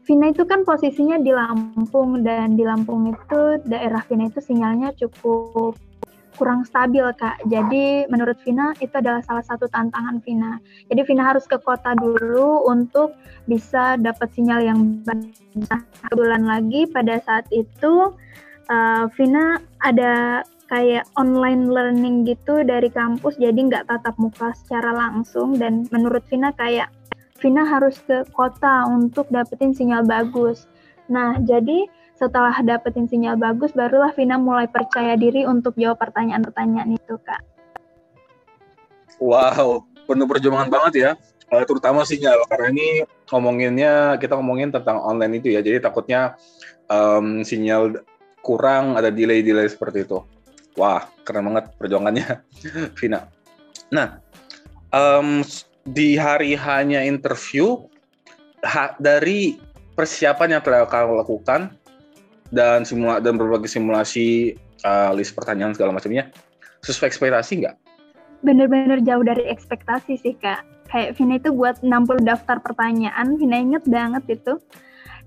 Vina 0.05 0.34
itu 0.34 0.43
kan 0.48 0.65
posisinya 0.65 1.22
di 1.22 1.31
Lampung 1.34 2.25
dan 2.25 2.58
di 2.58 2.63
Lampung 2.65 3.12
itu 3.12 3.62
daerah 3.70 4.01
Vina 4.08 4.27
itu 4.31 4.41
sinyalnya 4.41 4.96
cukup 4.98 5.77
kurang 6.39 6.65
stabil 6.65 7.05
kak. 7.22 7.38
Jadi 7.46 8.10
menurut 8.10 8.39
Vina 8.41 8.74
itu 8.81 8.91
adalah 8.98 9.22
salah 9.22 9.46
satu 9.46 9.70
tantangan 9.70 10.24
Vina. 10.25 10.58
Jadi 10.89 11.01
Vina 11.05 11.27
harus 11.27 11.46
ke 11.46 11.60
kota 11.62 11.93
dulu 11.93 12.65
untuk 12.65 13.13
bisa 13.46 14.00
dapat 14.01 14.31
sinyal 14.34 14.62
yang 14.63 14.79
baik. 15.05 15.38
Kebetulan 16.10 16.43
lagi 16.50 16.89
pada 16.89 17.22
saat 17.22 17.46
itu 17.53 18.15
uh, 18.72 19.05
Vina 19.13 19.62
ada 19.86 20.41
kayak 20.72 21.04
online 21.20 21.68
learning 21.68 22.24
gitu 22.24 22.63
dari 22.63 22.88
kampus 22.88 23.36
jadi 23.36 23.60
nggak 23.60 23.92
tatap 23.92 24.16
muka 24.16 24.56
secara 24.56 24.96
langsung 24.96 25.60
dan 25.60 25.84
menurut 25.92 26.24
Vina 26.32 26.56
kayak 26.56 26.88
Vina 27.42 27.66
harus 27.66 27.98
ke 28.06 28.24
kota 28.38 28.86
untuk 28.86 29.25
dapetin 29.34 29.74
sinyal 29.74 30.06
bagus. 30.06 30.70
Nah, 31.10 31.42
jadi 31.42 31.90
setelah 32.13 32.54
dapetin 32.62 33.10
sinyal 33.10 33.34
bagus, 33.34 33.74
barulah 33.74 34.13
Vina 34.13 34.38
mulai 34.38 34.70
percaya 34.70 35.18
diri 35.18 35.42
untuk 35.50 35.74
jawab 35.74 35.98
pertanyaan-pertanyaan 35.98 36.94
itu, 36.94 37.18
Kak. 37.25 37.42
Wow, 39.18 39.90
penuh 40.06 40.30
perjuangan 40.30 40.70
banget 40.70 40.94
ya, 41.01 41.12
uh, 41.50 41.66
terutama 41.66 42.06
sinyal. 42.06 42.46
Karena 42.46 42.70
ini 42.70 42.88
ngomonginnya, 43.25 44.22
kita 44.22 44.38
ngomongin 44.38 44.70
tentang 44.70 45.01
online 45.01 45.42
itu 45.42 45.50
ya, 45.50 45.66
jadi 45.66 45.82
takutnya 45.82 46.38
um, 46.94 47.42
sinyal 47.42 48.06
kurang, 48.46 49.01
ada 49.01 49.10
delay-delay 49.10 49.66
seperti 49.66 50.06
itu. 50.06 50.22
Wah, 50.80 51.04
keren 51.28 51.51
banget 51.51 51.66
perjuangannya 51.75 52.28
Vina. 53.00 53.28
Nah, 53.92 54.24
um, 54.96 55.44
di 55.84 56.16
hari 56.16 56.56
hanya 56.56 57.04
interview, 57.04 57.75
ha, 58.63 58.96
dari 58.96 59.60
persiapan 60.00 60.58
yang 60.58 60.62
telah 60.63 60.88
kau 60.88 61.20
lakukan 61.20 61.75
dan 62.56 62.88
simula 62.88 63.20
dan 63.20 63.36
berbagai 63.36 63.68
simulasi 63.68 64.56
uh, 64.88 65.12
list 65.12 65.36
pertanyaan 65.36 65.75
segala 65.75 65.92
macamnya, 65.92 66.32
sesuai 66.88 67.12
ekspektasi 67.12 67.68
nggak? 67.68 67.75
Bener-bener 68.42 69.04
jauh 69.04 69.24
dari 69.28 69.44
ekspektasi 69.51 70.18
sih 70.24 70.36
kak. 70.40 70.63
Kayak 70.92 71.16
Vina 71.16 71.40
itu 71.40 71.56
buat 71.56 71.80
60 71.84 72.28
daftar 72.28 72.60
pertanyaan, 72.60 73.40
Vina 73.40 73.60
inget 73.60 73.84
banget 73.88 74.40
itu. 74.40 74.60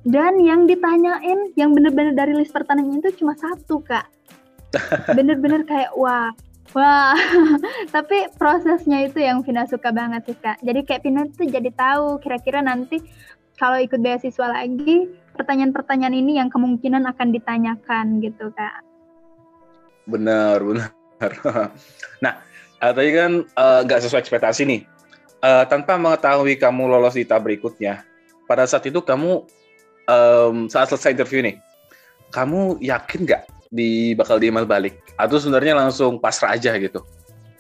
Dan 0.05 0.37
yang 0.37 0.69
ditanyain, 0.69 1.57
yang 1.57 1.73
bener-bener 1.73 2.13
dari 2.13 2.37
list 2.37 2.53
pertanyaan 2.53 3.01
itu 3.01 3.25
cuma 3.25 3.33
satu 3.41 3.81
kak 3.81 4.05
bener-bener 5.16 5.62
kayak 5.66 5.93
wah 5.95 6.31
wah. 6.75 7.14
Tapi 7.95 8.35
prosesnya 8.37 9.07
itu 9.07 9.23
yang 9.23 9.40
Vina 9.47 9.64
suka 9.64 9.95
banget 9.95 10.26
sih 10.28 10.37
kak. 10.37 10.61
Jadi 10.61 10.81
kayak 10.85 11.02
Vina 11.07 11.23
tuh 11.31 11.47
jadi 11.47 11.71
tahu 11.73 12.19
kira-kira 12.21 12.61
nanti 12.61 13.00
kalau 13.54 13.78
ikut 13.78 14.02
beasiswa 14.02 14.50
lagi 14.50 15.09
pertanyaan-pertanyaan 15.35 16.14
ini 16.14 16.38
yang 16.43 16.50
kemungkinan 16.50 17.07
akan 17.11 17.28
ditanyakan 17.35 18.21
gitu 18.21 18.50
kak. 18.54 18.83
Benar 20.07 20.61
benar. 20.61 20.90
Nah 22.25 22.43
uh, 22.83 22.93
tadi 22.93 23.11
kan 23.16 23.33
eh, 23.47 23.81
nggak 23.87 23.99
uh, 24.00 24.02
sesuai 24.02 24.21
ekspektasi 24.21 24.66
nih. 24.69 24.83
Uh, 25.45 25.64
tanpa 25.69 26.00
mengetahui 26.00 26.57
kamu 26.57 26.88
lolos 26.88 27.21
di 27.21 27.28
tahap 27.28 27.45
berikutnya 27.45 28.00
pada 28.49 28.64
saat 28.64 28.88
itu 28.88 29.00
kamu 29.04 29.45
um, 30.09 30.57
saat 30.69 30.88
selesai 30.88 31.16
interview 31.16 31.45
nih 31.45 31.57
kamu 32.33 32.81
yakin 32.81 33.28
nggak 33.28 33.43
di 33.75 34.14
bakal 34.14 34.38
diimbal 34.38 34.62
balik 34.62 35.02
atau 35.19 35.35
sebenarnya 35.43 35.75
langsung 35.75 36.23
pasrah 36.23 36.54
aja 36.54 36.78
gitu? 36.78 37.02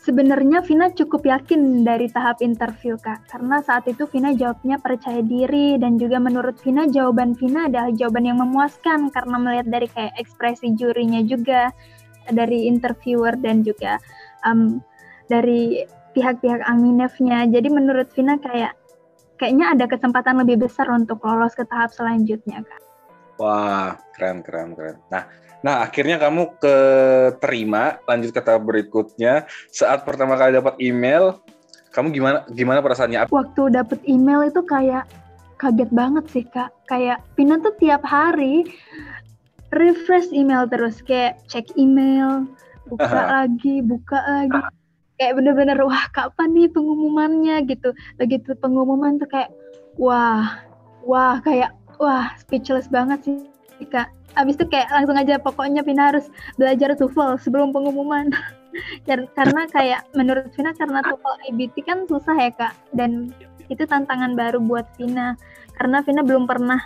Sebenarnya 0.04 0.60
Vina 0.60 0.92
cukup 0.92 1.24
yakin 1.24 1.80
dari 1.80 2.12
tahap 2.12 2.44
interview 2.44 3.00
kak, 3.00 3.24
karena 3.24 3.64
saat 3.64 3.88
itu 3.88 4.04
Vina 4.12 4.36
jawabnya 4.36 4.76
percaya 4.76 5.24
diri 5.24 5.80
dan 5.80 5.96
juga 5.96 6.20
menurut 6.20 6.60
Vina 6.60 6.84
jawaban 6.84 7.32
Vina 7.32 7.72
adalah 7.72 7.88
jawaban 7.88 8.28
yang 8.28 8.36
memuaskan 8.36 9.08
karena 9.08 9.36
melihat 9.40 9.66
dari 9.72 9.88
kayak 9.88 10.12
ekspresi 10.20 10.76
jurinya 10.76 11.24
juga 11.24 11.72
dari 12.28 12.68
interviewer 12.68 13.32
dan 13.40 13.64
juga 13.64 13.96
um, 14.44 14.84
dari 15.32 15.88
pihak-pihak 16.12 16.60
Aminefnya. 16.68 17.48
Jadi 17.48 17.72
menurut 17.72 18.12
Vina 18.12 18.36
kayak 18.36 18.76
kayaknya 19.40 19.72
ada 19.72 19.88
kesempatan 19.88 20.36
lebih 20.44 20.68
besar 20.68 20.84
untuk 20.92 21.24
lolos 21.24 21.56
ke 21.56 21.64
tahap 21.64 21.96
selanjutnya 21.96 22.60
kak. 22.60 22.82
Wah 23.40 23.98
keren 24.14 24.42
keren 24.42 24.72
keren. 24.78 24.98
Nah 25.10 25.24
Nah, 25.64 25.80
akhirnya 25.80 26.20
kamu 26.20 26.60
keterima, 26.60 27.96
lanjut 28.04 28.36
ke 28.36 28.40
tahap 28.44 28.68
berikutnya. 28.68 29.48
Saat 29.72 30.04
pertama 30.04 30.36
kali 30.36 30.60
dapat 30.60 30.76
email, 30.76 31.40
kamu 31.88 32.12
gimana 32.12 32.38
gimana 32.52 32.84
perasaannya? 32.84 33.32
Waktu 33.32 33.72
dapat 33.72 34.04
email 34.04 34.44
itu 34.44 34.60
kayak 34.60 35.08
kaget 35.56 35.88
banget 35.88 36.24
sih, 36.28 36.44
Kak. 36.44 36.68
Kayak 36.84 37.24
Pina 37.32 37.56
tuh 37.64 37.72
tiap 37.80 38.04
hari 38.04 38.68
refresh 39.72 40.28
email 40.36 40.68
terus 40.68 41.00
kayak 41.00 41.40
cek 41.48 41.72
email, 41.80 42.44
buka 42.84 43.20
lagi, 43.40 43.80
buka 43.80 44.20
lagi. 44.20 44.60
Kayak 45.16 45.32
bener-bener 45.40 45.80
wah 45.80 46.12
kapan 46.12 46.52
nih 46.52 46.68
pengumumannya 46.76 47.64
gitu. 47.72 47.96
Begitu 48.20 48.52
pengumuman 48.60 49.16
tuh 49.16 49.32
kayak 49.32 49.48
wah, 49.96 50.60
wah 51.08 51.40
kayak 51.40 51.72
wah 51.98 52.32
speechless 52.40 52.90
banget 52.90 53.20
sih, 53.26 53.36
Kak. 53.90 54.10
Abis 54.34 54.58
itu 54.58 54.66
kayak 54.66 54.90
langsung 54.90 55.14
aja 55.14 55.38
pokoknya 55.38 55.86
Vina 55.86 56.10
harus 56.10 56.26
belajar 56.58 56.98
TOEFL 56.98 57.38
sebelum 57.38 57.70
pengumuman. 57.70 58.34
Karena 59.38 59.62
kayak 59.70 60.02
menurut 60.18 60.50
Vina 60.58 60.74
karena 60.74 60.98
TOEFL 61.06 61.54
IBT 61.54 61.86
kan 61.86 62.10
susah 62.10 62.34
ya 62.34 62.50
kak. 62.50 62.74
Dan 62.90 63.30
itu 63.70 63.86
tantangan 63.86 64.34
baru 64.34 64.58
buat 64.58 64.90
Vina. 64.98 65.38
Karena 65.78 66.02
Vina 66.02 66.26
belum 66.26 66.50
pernah 66.50 66.82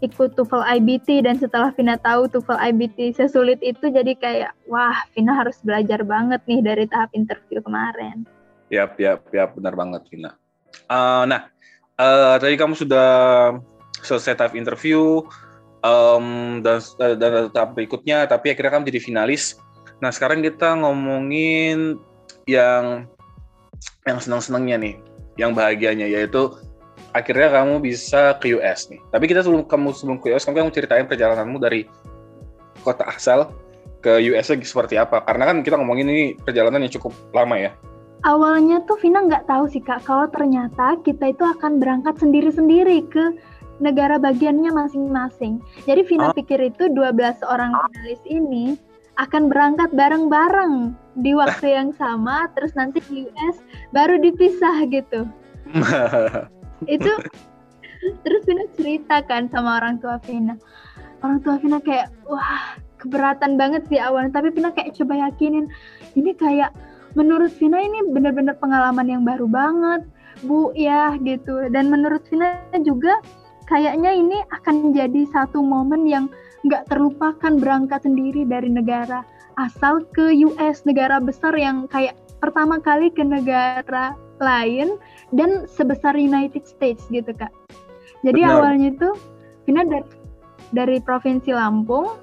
ikut 0.00 0.36
TOEFL 0.36 0.64
IBT 0.80 1.24
dan 1.24 1.36
setelah 1.36 1.72
Vina 1.72 1.96
tahu 2.00 2.28
TOEFL 2.28 2.60
IBT 2.72 3.16
sesulit 3.16 3.60
itu 3.60 3.88
jadi 3.88 4.12
kayak 4.16 4.52
wah 4.68 4.96
Vina 5.12 5.36
harus 5.36 5.60
belajar 5.64 6.04
banget 6.04 6.40
nih 6.48 6.60
dari 6.60 6.84
tahap 6.88 7.12
interview 7.16 7.60
kemarin. 7.64 8.24
Yap, 8.72 8.96
yap, 8.96 9.24
yap, 9.32 9.56
benar 9.56 9.76
banget 9.76 10.04
Vina. 10.08 10.36
Uh, 10.88 11.24
nah, 11.28 11.48
uh, 12.00 12.36
tadi 12.40 12.56
kamu 12.56 12.76
sudah 12.76 13.08
selesai 14.02 14.36
tahap 14.36 14.52
interview 14.56 15.24
um, 15.84 16.60
dan, 16.64 16.80
dan 16.98 17.48
tahap 17.52 17.76
berikutnya, 17.76 18.28
tapi 18.28 18.52
akhirnya 18.52 18.78
kamu 18.78 18.88
jadi 18.92 19.00
finalis. 19.00 19.60
Nah, 20.00 20.08
sekarang 20.08 20.40
kita 20.40 20.80
ngomongin 20.80 22.00
yang 22.48 23.04
yang 24.08 24.18
senang-senangnya 24.20 24.76
nih, 24.80 24.94
yang 25.36 25.52
bahagianya 25.52 26.08
yaitu 26.08 26.52
akhirnya 27.12 27.62
kamu 27.62 27.80
bisa 27.80 28.36
ke 28.40 28.56
US 28.56 28.88
nih. 28.88 29.00
Tapi 29.12 29.24
kita 29.28 29.44
sebelum 29.44 29.66
kamu 29.66 29.92
sebelum 29.96 30.18
ke 30.20 30.32
US, 30.32 30.44
kamu, 30.48 30.68
kamu 30.68 30.72
ceritain 30.72 31.06
perjalananmu 31.08 31.58
dari 31.60 31.84
kota 32.80 33.04
asal 33.08 33.52
ke 34.00 34.20
US 34.32 34.52
seperti 34.52 34.96
apa? 34.96 35.24
Karena 35.24 35.48
kan 35.48 35.56
kita 35.60 35.76
ngomongin 35.76 36.08
ini 36.08 36.24
perjalanan 36.40 36.84
yang 36.84 36.92
cukup 36.96 37.12
lama 37.36 37.56
ya. 37.56 37.72
Awalnya 38.20 38.84
tuh 38.84 39.00
Vina 39.00 39.24
nggak 39.24 39.48
tahu 39.48 39.64
sih 39.72 39.80
kak, 39.80 40.04
kalau 40.04 40.28
ternyata 40.28 41.00
kita 41.00 41.32
itu 41.32 41.40
akan 41.40 41.80
berangkat 41.80 42.20
sendiri-sendiri 42.20 43.08
ke 43.08 43.32
negara 43.80 44.20
bagiannya 44.20 44.70
masing-masing. 44.70 45.58
Jadi 45.88 46.04
Vina 46.06 46.30
oh. 46.30 46.36
pikir 46.36 46.60
itu 46.60 46.92
12 46.92 47.40
orang 47.48 47.72
finalis 47.90 48.22
ini 48.28 48.76
akan 49.18 49.52
berangkat 49.52 49.90
bareng-bareng 49.92 50.96
di 51.20 51.32
waktu 51.34 51.72
yang 51.76 51.90
sama, 51.96 52.48
terus 52.56 52.76
nanti 52.76 53.00
di 53.08 53.26
US 53.28 53.64
baru 53.92 54.20
dipisah 54.20 54.86
gitu. 54.88 55.26
itu 56.88 57.12
terus 58.24 58.42
Vina 58.48 58.64
cerita 58.76 59.20
kan 59.28 59.48
sama 59.52 59.76
orang 59.76 60.00
tua 60.00 60.16
Vina 60.24 60.56
orang 61.20 61.44
tua 61.44 61.60
Vina 61.60 61.78
kayak 61.84 62.08
wah 62.24 62.80
keberatan 62.96 63.60
banget 63.60 63.84
sih 63.92 64.00
awalnya 64.00 64.40
tapi 64.40 64.52
Vina 64.52 64.72
kayak 64.72 64.96
coba 64.96 65.28
yakinin 65.28 65.68
ini 66.16 66.32
kayak 66.32 66.72
menurut 67.12 67.52
Vina 67.60 67.80
ini 67.80 68.08
benar-benar 68.08 68.56
pengalaman 68.56 69.08
yang 69.08 69.22
baru 69.24 69.44
banget 69.44 70.04
bu 70.46 70.72
ya 70.72 71.20
gitu 71.20 71.68
dan 71.68 71.92
menurut 71.92 72.24
Vina 72.32 72.64
juga 72.80 73.20
kayaknya 73.70 74.10
ini 74.10 74.38
akan 74.50 74.90
jadi 74.90 75.22
satu 75.30 75.62
momen 75.62 76.04
yang 76.10 76.26
nggak 76.66 76.90
terlupakan 76.90 77.54
berangkat 77.56 78.02
sendiri 78.02 78.42
dari 78.44 78.68
negara 78.68 79.22
asal 79.56 80.02
ke 80.10 80.34
US 80.42 80.82
negara 80.82 81.22
besar 81.22 81.54
yang 81.54 81.86
kayak 81.86 82.18
pertama 82.42 82.82
kali 82.82 83.14
ke 83.14 83.22
negara 83.22 84.18
lain 84.42 84.98
dan 85.30 85.68
sebesar 85.70 86.16
United 86.16 86.66
States 86.66 87.06
gitu 87.12 87.30
kak. 87.36 87.52
Jadi 88.26 88.40
Benar. 88.42 88.56
awalnya 88.58 88.88
itu 88.92 89.08
Vina 89.68 89.84
dari 89.84 90.08
dari 90.72 90.96
provinsi 91.02 91.52
Lampung, 91.52 92.16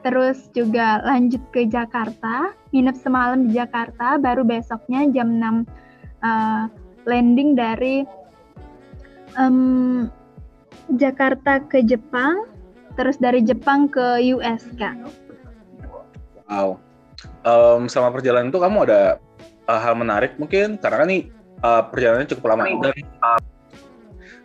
terus 0.00 0.48
juga 0.56 1.02
lanjut 1.04 1.42
ke 1.52 1.68
Jakarta, 1.68 2.54
nginep 2.72 2.96
semalam 2.96 3.50
di 3.50 3.58
Jakarta, 3.58 4.16
baru 4.16 4.46
besoknya 4.46 5.04
jam 5.12 5.36
6 5.36 5.42
uh, 5.42 5.52
eh, 6.22 6.64
landing 7.04 7.58
dari 7.58 8.06
um, 9.36 10.08
Jakarta 10.90 11.62
ke 11.62 11.84
Jepang, 11.86 12.46
terus 12.98 13.16
dari 13.18 13.42
Jepang 13.42 13.86
ke 13.86 14.18
US 14.34 14.66
kak. 14.76 14.98
Wow. 16.50 16.78
Um, 17.46 17.86
sama 17.86 18.10
perjalanan 18.10 18.50
itu 18.50 18.58
kamu 18.58 18.86
ada 18.86 19.22
uh, 19.70 19.80
hal 19.80 19.94
menarik 19.94 20.34
mungkin 20.38 20.74
karena 20.78 20.96
kan 21.02 21.08
nih 21.08 21.22
uh, 21.62 21.82
perjalanannya 21.86 22.28
cukup 22.34 22.44
lama. 22.54 22.64
Dari, 22.82 23.02
uh, 23.22 23.42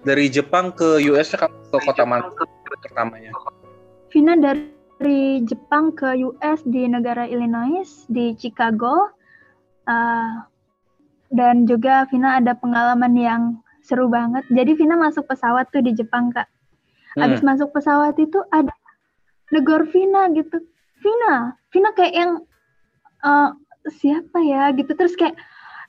dari 0.05 0.25
Jepang 0.29 0.71
ke 0.71 1.01
US 1.09 1.33
kamu 1.33 1.57
ke 1.73 1.77
kota 1.83 2.03
mana 2.05 2.29
pertamanya? 2.85 3.33
Vina 4.13 4.37
dari 4.37 5.43
Jepang 5.43 5.91
ke 5.91 6.15
US 6.21 6.61
di 6.63 6.85
negara 6.87 7.25
Illinois 7.25 8.07
di 8.07 8.37
Chicago. 8.37 9.11
Uh, 9.87 10.43
dan 11.31 11.67
juga 11.67 12.07
Vina 12.07 12.39
ada 12.39 12.55
pengalaman 12.55 13.13
yang 13.15 13.43
seru 13.87 14.11
banget. 14.11 14.43
Jadi 14.51 14.75
Vina 14.75 14.99
masuk 14.99 15.23
pesawat 15.31 15.71
tuh 15.71 15.79
di 15.79 15.95
Jepang 15.95 16.35
kak. 16.35 16.51
Hmm. 17.15 17.23
Abis 17.23 17.39
masuk 17.39 17.71
pesawat 17.71 18.19
itu 18.19 18.43
ada 18.51 18.75
negor 19.55 19.87
Vina 19.87 20.27
gitu. 20.35 20.59
Vina, 20.99 21.55
Vina 21.71 21.95
kayak 21.95 22.13
yang 22.13 22.31
uh, 23.23 23.55
siapa 23.87 24.43
ya 24.43 24.75
gitu. 24.75 24.91
Terus 24.91 25.15
kayak 25.15 25.39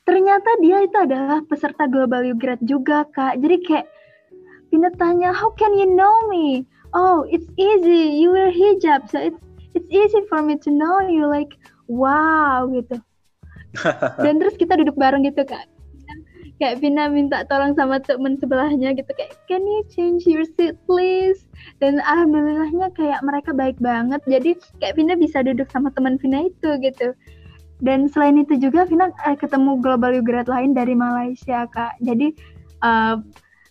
ternyata 0.09 0.49
dia 0.64 0.81
itu 0.88 0.96
adalah 0.96 1.44
peserta 1.44 1.85
Global 1.85 2.25
You 2.25 2.33
Grad 2.33 2.64
juga 2.64 3.05
kak 3.12 3.44
jadi 3.44 3.57
kayak 3.61 3.87
Pina 4.73 4.88
tanya 4.96 5.37
how 5.37 5.53
can 5.53 5.77
you 5.77 5.85
know 5.85 6.25
me 6.33 6.64
oh 6.96 7.29
it's 7.29 7.44
easy 7.61 8.16
you 8.16 8.33
wear 8.33 8.49
hijab 8.49 9.05
so 9.12 9.20
it's 9.20 9.37
it's 9.77 9.85
easy 9.92 10.25
for 10.33 10.40
me 10.40 10.57
to 10.57 10.73
know 10.73 11.05
you 11.05 11.29
like 11.29 11.61
wow 11.92 12.64
gitu 12.73 12.96
dan 14.25 14.40
terus 14.40 14.57
kita 14.57 14.81
duduk 14.81 14.96
bareng 14.96 15.29
gitu 15.29 15.44
kak 15.44 15.68
kayak 16.59 16.83
Vina 16.83 17.07
minta 17.07 17.47
tolong 17.47 17.73
sama 17.79 18.03
temen 18.03 18.35
sebelahnya 18.38 18.90
gitu 18.94 19.09
kayak 19.14 19.35
can 19.47 19.62
you 19.62 19.83
change 19.90 20.27
your 20.27 20.42
seat 20.59 20.75
please? 20.90 21.47
Dan 21.79 22.03
alhamdulillahnya 22.03 22.90
kayak 22.99 23.23
mereka 23.23 23.55
baik 23.55 23.79
banget. 23.79 24.18
Jadi 24.27 24.59
kayak 24.83 24.99
Vina 24.99 25.14
bisa 25.14 25.47
duduk 25.47 25.71
sama 25.71 25.94
teman 25.94 26.18
Vina 26.18 26.51
itu 26.51 26.71
gitu. 26.83 27.14
Dan 27.79 28.11
selain 28.11 28.42
itu 28.42 28.59
juga 28.59 28.85
Vina 28.90 29.14
eh, 29.25 29.38
ketemu 29.38 29.79
global 29.79 30.18
Grad 30.27 30.51
lain 30.51 30.75
dari 30.75 30.99
Malaysia 30.99 31.71
kak. 31.71 31.94
Jadi 32.03 32.35
uh, 32.83 33.23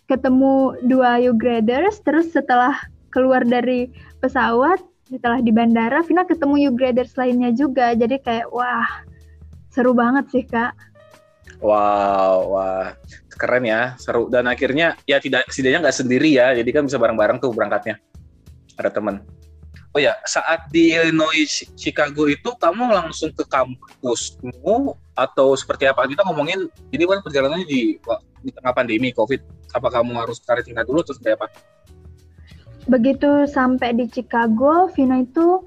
ketemu 0.08 0.80
dua 0.88 1.20
Graders 1.36 2.00
terus 2.00 2.32
setelah 2.32 2.72
keluar 3.12 3.44
dari 3.44 3.92
pesawat 4.24 4.80
setelah 5.08 5.40
di 5.44 5.52
bandara 5.52 6.00
Vina 6.04 6.24
ketemu 6.24 6.72
Graders 6.72 7.12
lainnya 7.20 7.52
juga. 7.52 7.92
Jadi 7.92 8.16
kayak 8.24 8.48
wah 8.48 8.88
seru 9.68 9.92
banget 9.92 10.24
sih 10.32 10.44
kak 10.48 10.72
wow 11.58 12.48
wah 12.52 12.94
keren 13.38 13.64
ya 13.64 13.94
seru 13.96 14.26
dan 14.26 14.50
akhirnya 14.50 14.98
ya 15.06 15.22
tidak 15.22 15.46
setidaknya 15.48 15.88
nggak 15.88 15.96
sendiri 15.96 16.30
ya 16.34 16.52
jadi 16.58 16.70
kan 16.74 16.82
bisa 16.90 16.98
bareng-bareng 16.98 17.38
tuh 17.38 17.54
berangkatnya 17.54 18.02
ada 18.78 18.90
teman 18.90 19.22
Oh 19.96 20.00
ya, 20.00 20.14
saat 20.28 20.68
di 20.68 20.92
Illinois 20.92 21.48
Chicago 21.72 22.28
itu 22.28 22.52
kamu 22.60 22.92
langsung 22.92 23.32
ke 23.32 23.40
kampusmu 23.48 24.92
atau 25.16 25.56
seperti 25.56 25.88
apa? 25.88 26.04
Kita 26.04 26.28
ngomongin 26.28 26.68
ini 26.92 27.02
kan 27.08 27.24
perjalanannya 27.24 27.64
di 27.64 27.96
di 28.44 28.50
tengah 28.52 28.72
pandemi 28.76 29.16
COVID. 29.16 29.40
Apa 29.72 29.88
kamu 29.88 30.12
harus 30.20 30.44
karantina 30.44 30.84
dulu 30.84 31.00
atau 31.00 31.16
seperti 31.16 31.40
apa? 31.40 31.46
Begitu 32.84 33.48
sampai 33.48 33.96
di 33.96 34.06
Chicago, 34.12 34.92
Vina 34.92 35.24
itu 35.24 35.64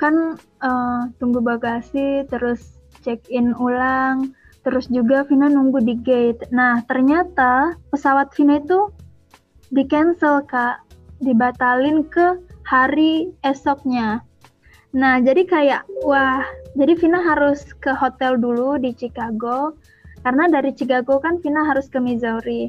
kan 0.00 0.40
uh, 0.64 1.12
tunggu 1.20 1.44
bagasi, 1.44 2.24
terus 2.32 2.80
check 3.04 3.20
in 3.28 3.52
ulang, 3.60 4.32
terus 4.60 4.86
juga 4.92 5.24
Vina 5.24 5.48
nunggu 5.48 5.80
di 5.80 5.96
gate. 6.00 6.48
Nah, 6.52 6.84
ternyata 6.84 7.74
pesawat 7.92 8.32
Vina 8.36 8.60
itu 8.60 8.92
di 9.72 9.86
cancel 9.86 10.44
kak, 10.44 10.84
dibatalin 11.22 12.04
ke 12.08 12.40
hari 12.66 13.30
esoknya. 13.46 14.20
Nah, 14.90 15.22
jadi 15.22 15.46
kayak 15.46 15.82
wah, 16.02 16.42
jadi 16.74 16.98
Vina 16.98 17.22
harus 17.22 17.62
ke 17.78 17.94
hotel 17.94 18.36
dulu 18.36 18.76
di 18.76 18.90
Chicago 18.94 19.78
karena 20.26 20.50
dari 20.50 20.74
Chicago 20.74 21.22
kan 21.22 21.38
Vina 21.40 21.64
harus 21.64 21.86
ke 21.88 22.02
Missouri. 22.02 22.68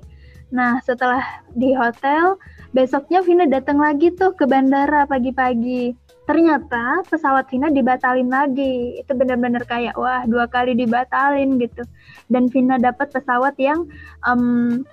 Nah, 0.51 0.83
setelah 0.83 1.23
di 1.55 1.71
hotel, 1.71 2.35
besoknya 2.75 3.23
Vina 3.23 3.47
datang 3.47 3.79
lagi 3.79 4.11
tuh 4.11 4.35
ke 4.35 4.43
bandara 4.43 5.07
pagi-pagi. 5.07 5.95
Ternyata 6.29 7.01
pesawat 7.09 7.49
Vina 7.49 7.73
dibatalin 7.73 8.29
lagi. 8.29 9.01
Itu 9.01 9.17
benar-benar 9.17 9.65
kayak 9.65 9.97
wah, 9.97 10.23
dua 10.29 10.45
kali 10.45 10.77
dibatalin 10.77 11.57
gitu. 11.57 11.81
Dan 12.29 12.47
Vina 12.47 12.77
dapat 12.77 13.09
pesawat 13.09 13.57
yang 13.57 13.89
um, 14.25 14.85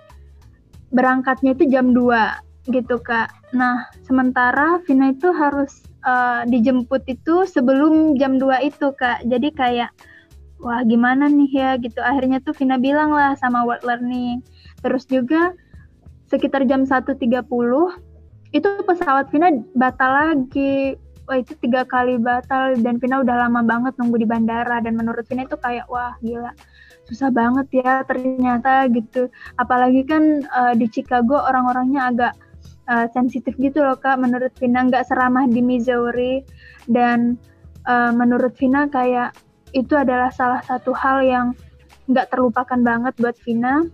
berangkatnya 0.92 1.52
itu 1.52 1.68
jam 1.68 1.92
2 1.92 2.72
gitu 2.72 3.00
kak. 3.00 3.32
Nah 3.56 3.88
sementara 4.04 4.80
Vina 4.84 5.12
itu 5.12 5.32
harus 5.32 5.84
uh, 6.04 6.44
dijemput 6.48 7.04
itu 7.08 7.48
sebelum 7.48 8.16
jam 8.16 8.36
2 8.40 8.68
itu 8.68 8.92
kak. 8.96 9.24
Jadi 9.24 9.52
kayak 9.52 9.90
wah 10.60 10.82
gimana 10.84 11.28
nih 11.28 11.50
ya 11.52 11.70
gitu. 11.80 12.00
Akhirnya 12.00 12.40
tuh 12.40 12.56
Vina 12.56 12.76
bilang 12.76 13.12
lah 13.12 13.36
sama 13.40 13.64
World 13.64 13.84
Learning. 13.84 14.44
Terus 14.80 15.04
juga 15.08 15.52
sekitar 16.28 16.68
jam 16.68 16.84
1.30 16.84 17.16
itu 18.52 18.68
pesawat 18.84 19.28
Vina 19.32 19.52
batal 19.76 20.12
lagi. 20.12 20.96
Wah 21.28 21.36
itu 21.36 21.52
tiga 21.60 21.84
kali 21.84 22.16
batal 22.16 22.80
dan 22.80 22.96
Vina 22.96 23.20
udah 23.20 23.46
lama 23.46 23.60
banget 23.60 23.92
nunggu 24.00 24.24
di 24.24 24.26
bandara 24.26 24.80
dan 24.80 24.96
menurut 24.96 25.28
Vina 25.28 25.44
itu 25.44 25.60
kayak 25.60 25.84
wah 25.92 26.16
gila 26.24 26.56
susah 27.04 27.28
banget 27.28 27.84
ya 27.84 28.00
ternyata 28.08 28.88
gitu. 28.88 29.28
Apalagi 29.60 30.08
kan 30.08 30.44
uh, 30.48 30.72
di 30.72 30.88
Chicago 30.88 31.36
orang-orangnya 31.36 32.08
agak 32.08 32.32
uh, 32.88 33.06
sensitif 33.12 33.52
gitu 33.60 33.84
loh 33.84 34.00
kak 34.00 34.16
menurut 34.16 34.52
Vina 34.56 34.88
nggak 34.88 35.04
seramah 35.04 35.44
di 35.44 35.60
Missouri 35.60 36.40
dan 36.88 37.36
uh, 37.84 38.08
menurut 38.16 38.56
Vina 38.56 38.88
kayak 38.88 39.36
itu 39.76 39.92
adalah 40.00 40.32
salah 40.32 40.64
satu 40.64 40.96
hal 40.96 41.20
yang 41.20 41.46
nggak 42.08 42.32
terlupakan 42.32 42.80
banget 42.80 43.12
buat 43.20 43.36
Vina 43.44 43.84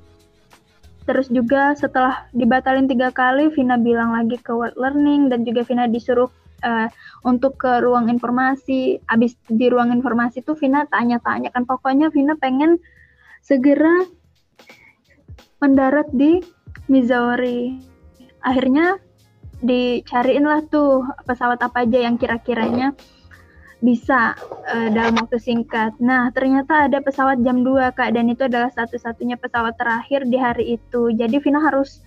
Terus 1.05 1.29
juga 1.29 1.77
setelah 1.77 2.25
dibatalin 2.33 2.88
tiga 2.88 3.12
kali, 3.12 3.53
Vina 3.53 3.77
bilang 3.77 4.16
lagi 4.16 4.40
ke 4.40 4.49
World 4.49 4.77
Learning 4.81 5.29
dan 5.29 5.44
juga 5.44 5.61
Vina 5.68 5.85
disuruh 5.85 6.33
uh, 6.64 6.88
untuk 7.25 7.57
ke 7.57 7.81
ruang 7.81 8.13
informasi. 8.13 9.01
Abis 9.09 9.35
di 9.49 9.67
ruang 9.73 9.91
informasi 9.91 10.45
itu 10.45 10.53
Vina 10.55 10.85
tanya-tanya 10.87 11.51
kan 11.51 11.65
pokoknya 11.65 12.13
Vina 12.13 12.37
pengen 12.37 12.79
segera 13.41 14.05
mendarat 15.59 16.13
di 16.13 16.45
Missouri. 16.87 17.81
Akhirnya 18.45 19.01
dicariin 19.65 20.45
lah 20.45 20.61
tuh 20.69 21.09
pesawat 21.25 21.65
apa 21.65 21.89
aja 21.89 22.05
yang 22.05 22.21
kira-kiranya 22.21 22.93
bisa 23.85 24.33
uh, 24.69 24.89
dalam 24.93 25.17
waktu 25.21 25.37
singkat. 25.37 25.93
Nah, 26.01 26.33
ternyata 26.33 26.89
ada 26.89 27.05
pesawat 27.05 27.45
jam 27.45 27.61
2, 27.61 27.93
Kak, 27.93 28.17
dan 28.17 28.33
itu 28.33 28.49
adalah 28.49 28.73
satu-satunya 28.73 29.37
pesawat 29.37 29.77
terakhir 29.77 30.25
di 30.25 30.41
hari 30.41 30.81
itu. 30.81 31.13
Jadi 31.13 31.37
Vina 31.45 31.61
harus 31.61 32.01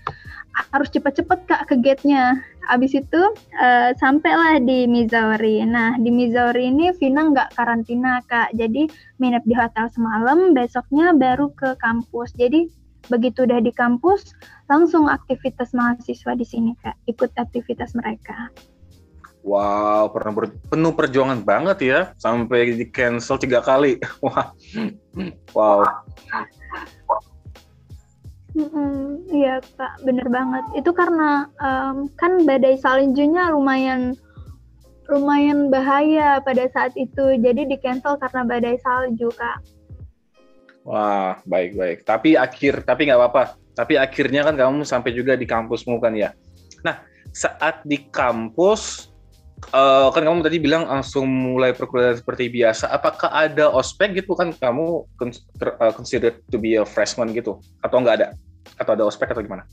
harus 0.74 0.90
cepat-cepat 0.90 1.40
Kak 1.46 1.62
ke 1.70 1.76
gate-nya. 1.80 2.42
Abis 2.68 2.98
itu 2.98 3.22
uh, 3.62 3.90
sampailah 3.96 4.60
di 4.60 4.90
Missouri. 4.90 5.64
Nah, 5.64 5.96
di 5.96 6.12
Missouri 6.12 6.68
ini 6.68 6.92
Vina 6.98 7.30
nggak 7.32 7.56
karantina, 7.56 8.20
Kak. 8.28 8.54
Jadi 8.58 8.90
minap 9.22 9.46
di 9.48 9.56
hotel 9.56 9.88
semalam, 9.94 10.52
besoknya 10.52 11.16
baru 11.16 11.54
ke 11.56 11.78
kampus. 11.80 12.36
Jadi 12.36 12.68
begitu 13.08 13.48
udah 13.48 13.64
di 13.64 13.72
kampus, 13.72 14.36
langsung 14.68 15.08
aktivitas 15.08 15.72
mahasiswa 15.72 16.34
di 16.36 16.46
sini, 16.46 16.72
Kak. 16.84 16.96
Ikut 17.08 17.32
aktivitas 17.40 17.96
mereka. 17.96 18.52
Wow, 19.48 20.12
pernah 20.12 20.36
ber, 20.36 20.46
penuh 20.68 20.92
perjuangan 20.92 21.40
banget 21.40 21.78
ya, 21.80 22.00
sampai 22.20 22.76
di 22.76 22.86
cancel 22.92 23.40
tiga 23.40 23.64
kali. 23.64 23.96
Wow. 25.56 25.82
Iya 29.30 29.62
kak, 29.62 30.02
bener 30.02 30.28
banget. 30.30 30.66
Itu 30.74 30.92
karena 30.94 31.46
um, 31.62 32.10
kan 32.18 32.42
badai 32.44 32.78
saljunya 32.82 33.54
lumayan 33.54 34.18
lumayan 35.08 35.72
bahaya 35.72 36.44
pada 36.44 36.68
saat 36.68 36.92
itu, 37.00 37.40
jadi 37.40 37.64
di 37.64 37.78
cancel 37.80 38.20
karena 38.20 38.44
badai 38.44 38.76
salju 38.84 39.32
kak. 39.32 39.64
Wah, 40.84 41.40
baik 41.48 41.76
baik. 41.76 41.98
Tapi 42.04 42.36
akhir, 42.36 42.84
tapi 42.88 43.08
nggak 43.08 43.20
apa-apa. 43.20 43.60
Tapi 43.76 44.00
akhirnya 44.00 44.42
kan 44.44 44.56
kamu 44.56 44.84
sampai 44.84 45.12
juga 45.14 45.36
di 45.36 45.46
kampusmu 45.48 46.00
kan 46.00 46.16
ya. 46.16 46.34
Nah, 46.84 47.04
saat 47.32 47.84
di 47.86 48.08
kampus 48.10 49.12
uh, 49.76 50.10
kan 50.10 50.24
kamu 50.24 50.42
tadi 50.44 50.58
bilang 50.58 50.88
langsung 50.88 51.28
mulai 51.28 51.76
perkuliahan 51.76 52.18
seperti 52.18 52.50
biasa. 52.50 52.90
Apakah 52.90 53.30
ada 53.32 53.70
ospek 53.70 54.18
gitu 54.24 54.34
kan 54.34 54.56
kamu 54.56 55.06
uh, 55.06 55.94
considered 55.94 56.42
to 56.50 56.58
be 56.58 56.80
a 56.80 56.86
freshman 56.88 57.36
gitu 57.36 57.60
atau 57.84 57.98
enggak 58.02 58.24
ada? 58.24 58.28
Atau 58.76 59.00
ada 59.00 59.08
ospek 59.08 59.32
atau 59.32 59.44
gimana? 59.44 59.64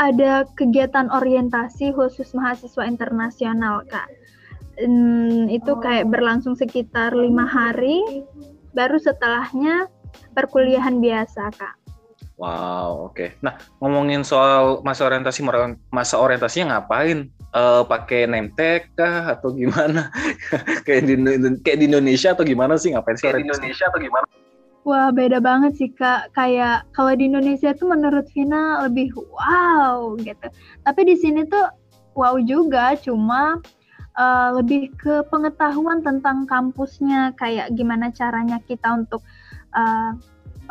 Ada 0.00 0.48
kegiatan 0.56 1.12
orientasi 1.12 1.92
khusus 1.92 2.32
mahasiswa 2.32 2.88
internasional 2.88 3.84
kak. 3.86 4.08
Hmm, 4.80 5.52
itu 5.52 5.76
kayak 5.84 6.08
berlangsung 6.08 6.56
sekitar 6.56 7.12
lima 7.12 7.44
hari. 7.44 8.24
Baru 8.72 8.96
setelahnya 8.96 9.90
perkuliahan 10.32 11.04
biasa 11.04 11.52
kak. 11.52 11.76
Wow, 12.40 13.12
oke. 13.12 13.20
Okay. 13.20 13.28
Nah, 13.44 13.60
ngomongin 13.84 14.24
soal 14.24 14.80
masa 14.80 15.04
orientasi, 15.04 15.44
masa 15.92 16.16
orientasinya 16.16 16.80
ngapain? 16.80 17.28
Uh, 17.50 17.82
pakai 17.84 18.30
name 18.30 18.48
tag 18.56 18.88
kah 18.96 19.36
atau 19.36 19.52
gimana? 19.52 20.08
kayak 20.88 21.04
di 21.04 21.14
kayak 21.60 21.78
di 21.82 21.86
Indonesia 21.90 22.32
atau 22.32 22.46
gimana 22.46 22.80
sih 22.80 22.96
ngapain 22.96 23.20
sih? 23.20 23.28
Kayak 23.28 23.44
di 23.44 23.46
Indonesia 23.52 23.84
atau 23.92 24.00
gimana? 24.00 24.24
Wah, 24.80 25.12
beda 25.12 25.44
banget 25.44 25.76
sih 25.76 25.92
Kak. 25.92 26.32
Kayak 26.32 26.88
kalau 26.96 27.12
di 27.12 27.28
Indonesia 27.28 27.76
tuh 27.76 27.92
menurut 27.92 28.24
Vina 28.32 28.80
lebih 28.88 29.12
wow 29.12 30.16
gitu. 30.16 30.48
Tapi 30.88 31.00
di 31.04 31.16
sini 31.20 31.44
tuh 31.44 31.68
wow 32.16 32.40
juga, 32.40 32.96
cuma 32.96 33.60
uh, 34.16 34.50
lebih 34.56 34.88
ke 34.96 35.20
pengetahuan 35.28 36.00
tentang 36.00 36.48
kampusnya, 36.48 37.36
kayak 37.36 37.76
gimana 37.76 38.08
caranya 38.08 38.56
kita 38.64 38.88
untuk 39.04 39.20
uh, 39.76 40.16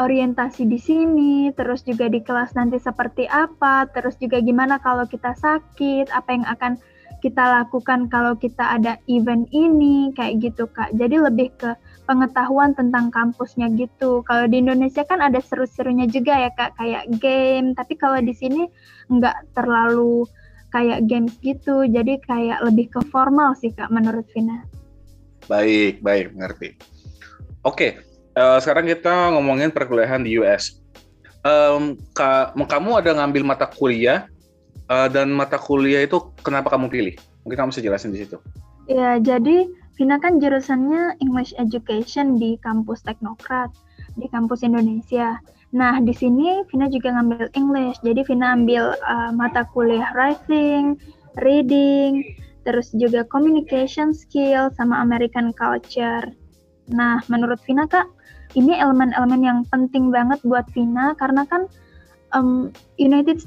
orientasi 0.01 0.65
di 0.65 0.79
sini, 0.81 1.53
terus 1.53 1.85
juga 1.85 2.09
di 2.09 2.23
kelas 2.23 2.57
nanti 2.57 2.81
seperti 2.81 3.29
apa, 3.29 3.85
terus 3.93 4.17
juga 4.17 4.41
gimana 4.41 4.81
kalau 4.81 5.05
kita 5.05 5.37
sakit, 5.37 6.09
apa 6.09 6.29
yang 6.33 6.45
akan 6.49 6.81
kita 7.19 7.43
lakukan 7.61 8.07
kalau 8.07 8.33
kita 8.33 8.63
ada 8.79 8.95
event 9.11 9.45
ini, 9.51 10.09
kayak 10.15 10.39
gitu 10.39 10.65
Kak. 10.71 10.95
Jadi 10.95 11.19
lebih 11.19 11.51
ke 11.59 11.75
pengetahuan 12.09 12.73
tentang 12.73 13.13
kampusnya 13.13 13.69
gitu. 13.77 14.25
Kalau 14.25 14.49
di 14.49 14.65
Indonesia 14.65 15.05
kan 15.05 15.21
ada 15.21 15.37
seru-serunya 15.37 16.09
juga 16.09 16.33
ya 16.33 16.49
Kak, 16.57 16.81
kayak 16.81 17.05
game, 17.21 17.77
tapi 17.77 17.93
kalau 17.93 18.17
di 18.17 18.33
sini 18.33 18.65
nggak 19.13 19.53
terlalu 19.53 20.25
kayak 20.73 21.05
games 21.05 21.37
gitu, 21.45 21.85
jadi 21.85 22.17
kayak 22.25 22.65
lebih 22.65 22.89
ke 22.89 23.05
formal 23.13 23.53
sih 23.53 23.69
Kak 23.69 23.93
menurut 23.93 24.25
Vina. 24.33 24.65
Baik, 25.45 26.01
baik, 26.01 26.33
mengerti. 26.33 26.73
Oke, 27.61 28.01
uh, 28.33 28.57
sekarang 28.57 28.89
kita 28.89 29.37
ngomongin 29.37 29.69
perkuliahan 29.69 30.25
di 30.25 30.41
US. 30.41 30.81
Um, 31.45 31.95
ka, 32.17 32.51
kamu 32.57 33.05
ada 33.05 33.15
ngambil 33.21 33.45
mata 33.47 33.69
kuliah 33.69 34.25
uh, 34.89 35.07
dan 35.07 35.29
mata 35.29 35.61
kuliah 35.61 36.01
itu 36.01 36.33
kenapa 36.41 36.73
kamu 36.73 36.89
pilih? 36.89 37.15
Mungkin 37.45 37.57
kamu 37.57 37.69
bisa 37.69 37.85
jelasin 37.85 38.11
di 38.11 38.25
situ. 38.25 38.41
Ya, 38.89 39.21
jadi 39.21 39.69
Vina 39.99 40.15
kan 40.15 40.39
jurusannya 40.39 41.19
English 41.19 41.51
Education 41.59 42.39
di 42.39 42.55
kampus 42.63 43.03
Teknokrat 43.03 43.67
di 44.15 44.31
kampus 44.31 44.63
Indonesia. 44.63 45.35
Nah, 45.75 45.99
di 45.99 46.15
sini 46.15 46.63
Vina 46.71 46.87
juga 46.87 47.11
ngambil 47.19 47.51
English. 47.51 47.99
Jadi 47.99 48.23
Vina 48.23 48.55
ambil 48.55 48.95
uh, 48.95 49.35
mata 49.35 49.67
kuliah 49.75 50.07
writing, 50.15 50.95
reading, 51.43 52.23
terus 52.63 52.95
juga 52.95 53.27
communication 53.27 54.15
skill 54.15 54.71
sama 54.79 55.03
American 55.03 55.51
culture. 55.51 56.23
Nah, 56.87 57.19
menurut 57.27 57.59
Vina 57.67 57.83
Kak, 57.83 58.07
ini 58.55 58.79
elemen-elemen 58.79 59.43
yang 59.43 59.59
penting 59.67 60.15
banget 60.15 60.39
buat 60.47 60.63
Vina 60.71 61.11
karena 61.19 61.43
kan 61.43 61.67
um, 62.31 62.71
United 62.95 63.43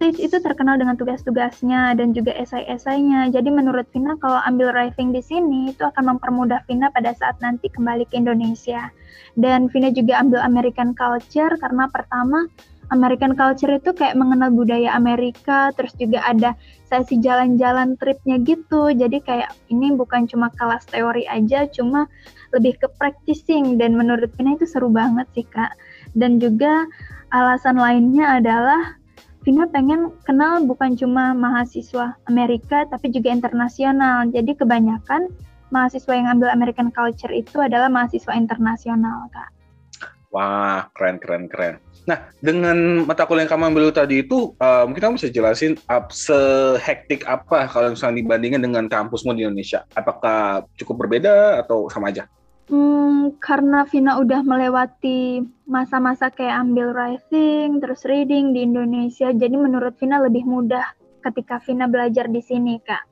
States 0.00 0.16
itu 0.16 0.40
terkenal 0.40 0.80
dengan 0.80 0.96
tugas-tugasnya 0.96 1.92
dan 1.92 2.16
juga 2.16 2.32
esai-esainya. 2.32 3.28
Jadi 3.36 3.52
menurut 3.52 3.84
Vina 3.92 4.16
kalau 4.16 4.40
ambil 4.48 4.72
writing 4.72 5.12
di 5.12 5.20
sini 5.20 5.76
itu 5.76 5.84
akan 5.84 6.16
mempermudah 6.16 6.64
Vina 6.64 6.88
pada 6.88 7.12
saat 7.12 7.36
nanti 7.44 7.68
kembali 7.68 8.08
ke 8.08 8.16
Indonesia. 8.16 8.88
Dan 9.36 9.68
Vina 9.68 9.92
juga 9.92 10.24
ambil 10.24 10.40
American 10.40 10.96
culture 10.96 11.52
karena 11.60 11.84
pertama 11.92 12.48
American 12.88 13.36
culture 13.36 13.76
itu 13.76 13.92
kayak 13.92 14.16
mengenal 14.16 14.48
budaya 14.48 14.96
Amerika, 14.96 15.68
terus 15.76 15.92
juga 16.00 16.24
ada 16.24 16.56
sesi 16.88 17.20
jalan-jalan 17.20 18.00
tripnya 18.00 18.40
gitu. 18.40 18.96
Jadi 18.96 19.20
kayak 19.20 19.52
ini 19.68 19.92
bukan 19.92 20.24
cuma 20.24 20.48
kelas 20.56 20.88
teori 20.88 21.28
aja, 21.28 21.68
cuma 21.68 22.08
lebih 22.56 22.80
ke 22.80 22.88
practicing 22.96 23.76
dan 23.76 24.00
menurut 24.00 24.32
Vina 24.32 24.56
itu 24.56 24.64
seru 24.64 24.88
banget 24.88 25.28
sih 25.36 25.44
kak. 25.44 25.76
Dan 26.16 26.40
juga 26.40 26.88
alasan 27.36 27.76
lainnya 27.76 28.40
adalah 28.40 28.99
Vina 29.40 29.64
pengen 29.72 30.12
kenal 30.28 30.60
bukan 30.68 30.92
cuma 31.00 31.32
mahasiswa 31.32 32.12
Amerika 32.28 32.84
tapi 32.92 33.08
juga 33.08 33.32
internasional. 33.32 34.28
Jadi 34.28 34.52
kebanyakan 34.52 35.32
mahasiswa 35.72 36.12
yang 36.12 36.28
ambil 36.28 36.52
American 36.52 36.92
culture 36.92 37.32
itu 37.32 37.56
adalah 37.56 37.88
mahasiswa 37.88 38.36
internasional 38.36 39.32
kak. 39.32 39.48
Wah 40.30 40.86
keren 40.92 41.16
keren 41.16 41.48
keren. 41.48 41.80
Nah, 42.04 42.32
dengan 42.38 43.04
mata 43.08 43.24
kuliah 43.24 43.44
yang 43.44 43.52
kamu 43.52 43.64
ambil 43.72 43.92
tadi 43.92 44.24
itu, 44.24 44.56
uh, 44.56 44.84
mungkin 44.88 45.02
kamu 45.02 45.14
bisa 45.20 45.28
jelasin 45.32 45.76
uh, 45.88 46.04
sehektik 46.08 47.28
apa 47.28 47.68
kalau 47.68 47.92
misalnya 47.92 48.24
dibandingkan 48.24 48.62
dengan 48.62 48.84
kampusmu 48.88 49.36
di 49.36 49.44
Indonesia? 49.44 49.84
Apakah 49.92 50.64
cukup 50.80 51.06
berbeda 51.06 51.60
atau 51.64 51.90
sama 51.92 52.12
aja? 52.12 52.28
Hmm, 52.70 53.34
karena 53.42 53.82
Vina 53.82 54.22
udah 54.22 54.46
melewati 54.46 55.42
masa-masa 55.66 56.30
kayak 56.30 56.70
ambil 56.70 56.94
writing, 56.94 57.82
terus 57.82 58.06
reading 58.06 58.54
di 58.54 58.62
Indonesia, 58.62 59.34
jadi 59.34 59.58
menurut 59.58 59.98
Vina 59.98 60.22
lebih 60.22 60.46
mudah 60.46 60.86
ketika 61.18 61.58
Vina 61.66 61.90
belajar 61.90 62.30
di 62.30 62.38
sini, 62.38 62.78
Kak. 62.78 63.02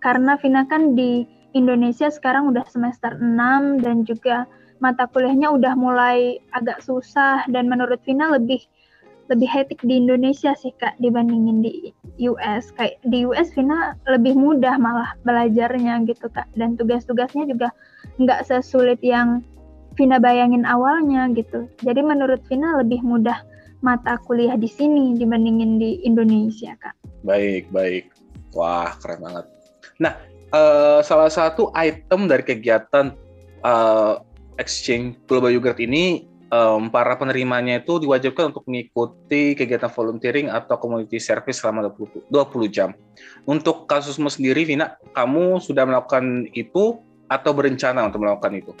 Karena 0.00 0.40
Vina 0.40 0.64
kan 0.64 0.96
di 0.96 1.20
Indonesia 1.52 2.08
sekarang 2.08 2.48
udah 2.48 2.64
semester 2.64 3.12
6 3.20 3.84
dan 3.84 4.08
juga 4.08 4.48
mata 4.80 5.04
kuliahnya 5.04 5.52
udah 5.52 5.76
mulai 5.76 6.40
agak 6.56 6.80
susah 6.80 7.44
dan 7.52 7.68
menurut 7.68 8.00
Vina 8.08 8.32
lebih 8.32 8.64
lebih 9.30 9.46
hektik 9.46 9.80
di 9.86 10.02
Indonesia 10.02 10.52
sih 10.58 10.74
kak 10.76 10.98
dibandingin 10.98 11.62
di 11.62 11.94
US 12.26 12.74
kayak 12.74 12.98
di 13.06 13.22
US 13.24 13.54
Vina 13.54 13.94
lebih 14.10 14.34
mudah 14.34 14.76
malah 14.76 15.14
belajarnya 15.22 16.02
gitu 16.10 16.26
kak 16.28 16.50
dan 16.58 16.74
tugas-tugasnya 16.74 17.46
juga 17.46 17.70
nggak 18.20 18.44
sesulit 18.48 19.00
yang 19.00 19.44
Vina 19.92 20.16
bayangin 20.16 20.64
awalnya 20.64 21.28
gitu. 21.36 21.68
Jadi 21.84 22.00
menurut 22.00 22.40
Vina 22.48 22.80
lebih 22.80 23.04
mudah 23.04 23.44
mata 23.84 24.16
kuliah 24.24 24.56
di 24.56 24.70
sini 24.70 25.12
dibandingin 25.20 25.76
di 25.76 26.00
Indonesia 26.00 26.72
kak. 26.80 26.96
Baik 27.28 27.68
baik. 27.68 28.08
Wah 28.56 28.96
keren 29.04 29.20
banget. 29.20 29.46
Nah 30.00 30.16
uh, 30.56 31.04
salah 31.04 31.28
satu 31.28 31.68
item 31.76 32.24
dari 32.24 32.40
kegiatan 32.40 33.12
uh, 33.60 34.24
exchange 34.56 35.20
Global 35.28 35.52
Yogurt 35.52 35.76
ini 35.76 36.24
um, 36.52 36.92
para 36.92 37.16
penerimanya 37.16 37.80
itu 37.80 37.96
diwajibkan 37.98 38.52
untuk 38.52 38.68
mengikuti 38.68 39.56
kegiatan 39.56 39.88
volunteering 39.88 40.52
atau 40.52 40.76
community 40.76 41.16
service 41.16 41.64
selama 41.64 41.88
20, 41.88 42.28
20 42.28 42.68
jam. 42.68 42.92
Untuk 43.48 43.88
kasusmu 43.88 44.28
sendiri, 44.28 44.68
Vina, 44.68 45.00
kamu 45.16 45.58
sudah 45.58 45.88
melakukan 45.88 46.46
itu 46.52 47.00
atau 47.32 47.56
berencana 47.56 48.04
untuk 48.04 48.24
melakukan 48.24 48.52
itu? 48.52 48.72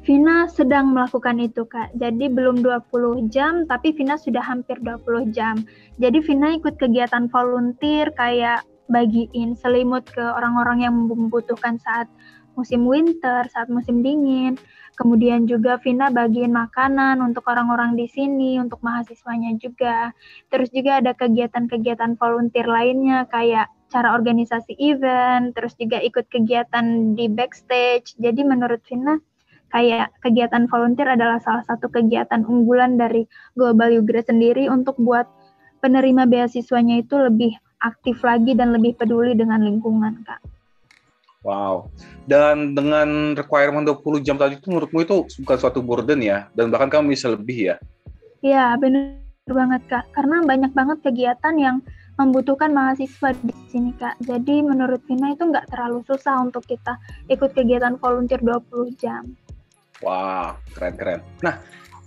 Vina 0.00 0.48
sedang 0.48 0.96
melakukan 0.96 1.36
itu, 1.36 1.68
Kak. 1.68 1.92
Jadi 2.00 2.32
belum 2.32 2.64
20 2.64 3.28
jam, 3.28 3.68
tapi 3.68 3.92
Vina 3.92 4.16
sudah 4.16 4.40
hampir 4.40 4.80
20 4.80 5.28
jam. 5.28 5.60
Jadi 6.00 6.24
Vina 6.24 6.56
ikut 6.56 6.80
kegiatan 6.80 7.28
volunteer 7.28 8.08
kayak 8.16 8.64
bagiin 8.88 9.54
selimut 9.54 10.08
ke 10.08 10.24
orang-orang 10.24 10.88
yang 10.88 10.94
membutuhkan 11.04 11.76
saat 11.78 12.08
musim 12.56 12.88
winter, 12.88 13.44
saat 13.52 13.68
musim 13.68 14.00
dingin. 14.00 14.56
Kemudian 14.96 15.44
juga 15.44 15.76
Vina 15.80 16.08
bagiin 16.08 16.52
makanan 16.52 17.20
untuk 17.20 17.44
orang-orang 17.48 17.96
di 17.96 18.08
sini, 18.08 18.56
untuk 18.56 18.80
mahasiswanya 18.80 19.56
juga. 19.60 20.16
Terus 20.48 20.72
juga 20.72 21.00
ada 21.00 21.12
kegiatan-kegiatan 21.12 22.16
volunteer 22.16 22.68
lainnya 22.68 23.28
kayak 23.28 23.68
cara 23.90 24.14
organisasi 24.14 24.78
event, 24.78 25.52
terus 25.52 25.74
juga 25.76 25.98
ikut 25.98 26.30
kegiatan 26.30 27.18
di 27.18 27.26
backstage. 27.26 28.14
Jadi 28.16 28.46
menurut 28.46 28.80
Vina 28.86 29.18
kayak 29.70 30.14
kegiatan 30.22 30.66
volunteer 30.70 31.14
adalah 31.14 31.38
salah 31.42 31.62
satu 31.66 31.90
kegiatan 31.90 32.42
unggulan 32.46 32.98
dari 32.98 33.26
Global 33.58 33.90
Yugra 33.90 34.22
sendiri 34.22 34.70
untuk 34.70 34.98
buat 34.98 35.26
penerima 35.82 36.26
beasiswanya 36.30 37.02
itu 37.02 37.18
lebih 37.18 37.52
aktif 37.80 38.20
lagi 38.22 38.52
dan 38.54 38.76
lebih 38.76 38.94
peduli 38.94 39.32
dengan 39.34 39.64
lingkungan, 39.64 40.22
Kak. 40.22 40.40
Wow. 41.40 41.88
Dan 42.28 42.76
dengan 42.76 43.32
requirement 43.32 43.88
20 43.88 44.20
jam 44.20 44.36
tadi 44.36 44.60
itu 44.60 44.68
menurutmu 44.68 45.00
itu 45.00 45.24
bukan 45.40 45.56
suatu 45.56 45.80
burden 45.80 46.20
ya? 46.20 46.52
Dan 46.52 46.68
bahkan 46.68 46.92
kamu 46.92 47.16
bisa 47.16 47.32
lebih 47.32 47.72
ya? 47.72 47.76
Iya, 48.44 48.76
benar 48.76 49.16
banget, 49.48 49.82
Kak. 49.88 50.04
Karena 50.12 50.44
banyak 50.44 50.72
banget 50.76 50.98
kegiatan 51.00 51.54
yang 51.56 51.76
membutuhkan 52.20 52.68
mahasiswa 52.76 53.32
di 53.40 53.54
sini, 53.72 53.96
Kak. 53.96 54.20
Jadi 54.20 54.60
menurut 54.60 55.00
Vina 55.08 55.32
itu 55.32 55.48
nggak 55.48 55.72
terlalu 55.72 56.04
susah 56.04 56.44
untuk 56.44 56.68
kita 56.68 57.00
ikut 57.32 57.56
kegiatan 57.56 57.96
volunteer 57.96 58.44
20 58.44 59.00
jam. 59.00 59.24
Wah, 60.04 60.56
keren-keren. 60.76 61.24
Nah, 61.40 61.60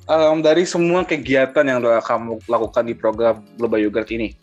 um, 0.05 0.45
dari 0.45 0.69
semua 0.69 1.01
kegiatan 1.01 1.65
yang 1.65 1.81
kamu 1.81 2.41
lakukan 2.45 2.83
di 2.85 2.93
program 2.93 3.41
Global 3.57 3.81
Yogurt 3.81 4.09
ini, 4.13 4.33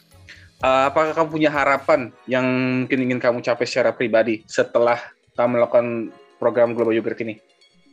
uh, 0.62 0.90
apakah 0.90 1.14
kamu 1.14 1.28
punya 1.30 1.50
harapan 1.50 2.10
yang 2.26 2.46
mungkin 2.84 2.98
ingin 3.06 3.18
kamu 3.22 3.38
capai 3.42 3.66
secara 3.66 3.94
pribadi 3.94 4.42
setelah 4.50 4.98
kamu 5.38 5.58
melakukan 5.58 5.86
program 6.42 6.74
Global 6.74 6.94
Yogurt 6.94 7.18
ini? 7.22 7.38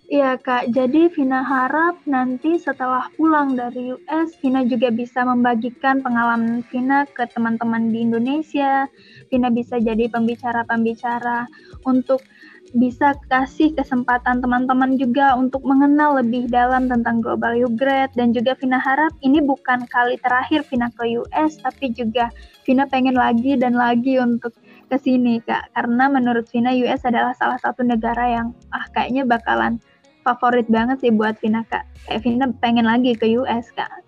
Iya 0.07 0.39
Kak, 0.39 0.71
jadi 0.71 1.11
Vina 1.11 1.43
harap 1.43 1.99
nanti 2.07 2.55
setelah 2.55 3.11
pulang 3.19 3.59
dari 3.59 3.91
US, 3.91 4.39
Vina 4.39 4.63
juga 4.63 4.87
bisa 4.87 5.27
membagikan 5.27 5.99
pengalaman 5.99 6.63
Vina 6.71 7.03
ke 7.11 7.27
teman-teman 7.27 7.91
di 7.91 8.07
Indonesia. 8.07 8.87
Vina 9.27 9.51
bisa 9.51 9.75
jadi 9.83 10.07
pembicara-pembicara 10.07 11.51
untuk 11.83 12.23
bisa 12.71 13.19
kasih 13.27 13.75
kesempatan 13.75 14.39
teman-teman 14.39 14.95
juga 14.95 15.35
untuk 15.35 15.67
mengenal 15.67 16.23
lebih 16.23 16.47
dalam 16.47 16.87
tentang 16.87 17.19
Global 17.19 17.67
Grad 17.75 18.15
dan 18.15 18.31
juga 18.31 18.55
Vina 18.55 18.79
harap 18.79 19.11
ini 19.27 19.43
bukan 19.43 19.91
kali 19.91 20.15
terakhir 20.23 20.63
Vina 20.71 20.87
ke 20.95 21.19
US 21.19 21.59
tapi 21.59 21.91
juga 21.91 22.31
Vina 22.63 22.87
pengen 22.87 23.19
lagi 23.19 23.59
dan 23.59 23.75
lagi 23.75 24.23
untuk 24.23 24.55
ke 24.87 24.95
sini 24.95 25.43
Kak. 25.43 25.75
Karena 25.75 26.07
menurut 26.07 26.47
Vina 26.47 26.71
US 26.79 27.03
adalah 27.03 27.35
salah 27.35 27.59
satu 27.59 27.83
negara 27.83 28.23
yang 28.39 28.55
ah 28.71 28.87
kayaknya 28.95 29.27
bakalan 29.27 29.83
favorit 30.27 30.67
banget 30.67 30.99
sih 30.99 31.11
buat 31.15 31.39
Vina 31.39 31.63
Kak 31.71 31.87
kayak 32.11 32.21
Vina 32.27 32.51
pengen 32.59 32.83
lagi 32.83 33.15
ke 33.15 33.31
US 33.39 33.71
Kak 33.71 34.03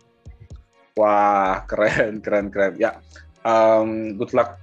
Wah 1.00 1.64
keren 1.72 2.20
keren 2.20 2.52
keren 2.52 2.76
ya 2.76 3.00
um, 3.48 4.20
good 4.20 4.36
luck 4.36 4.60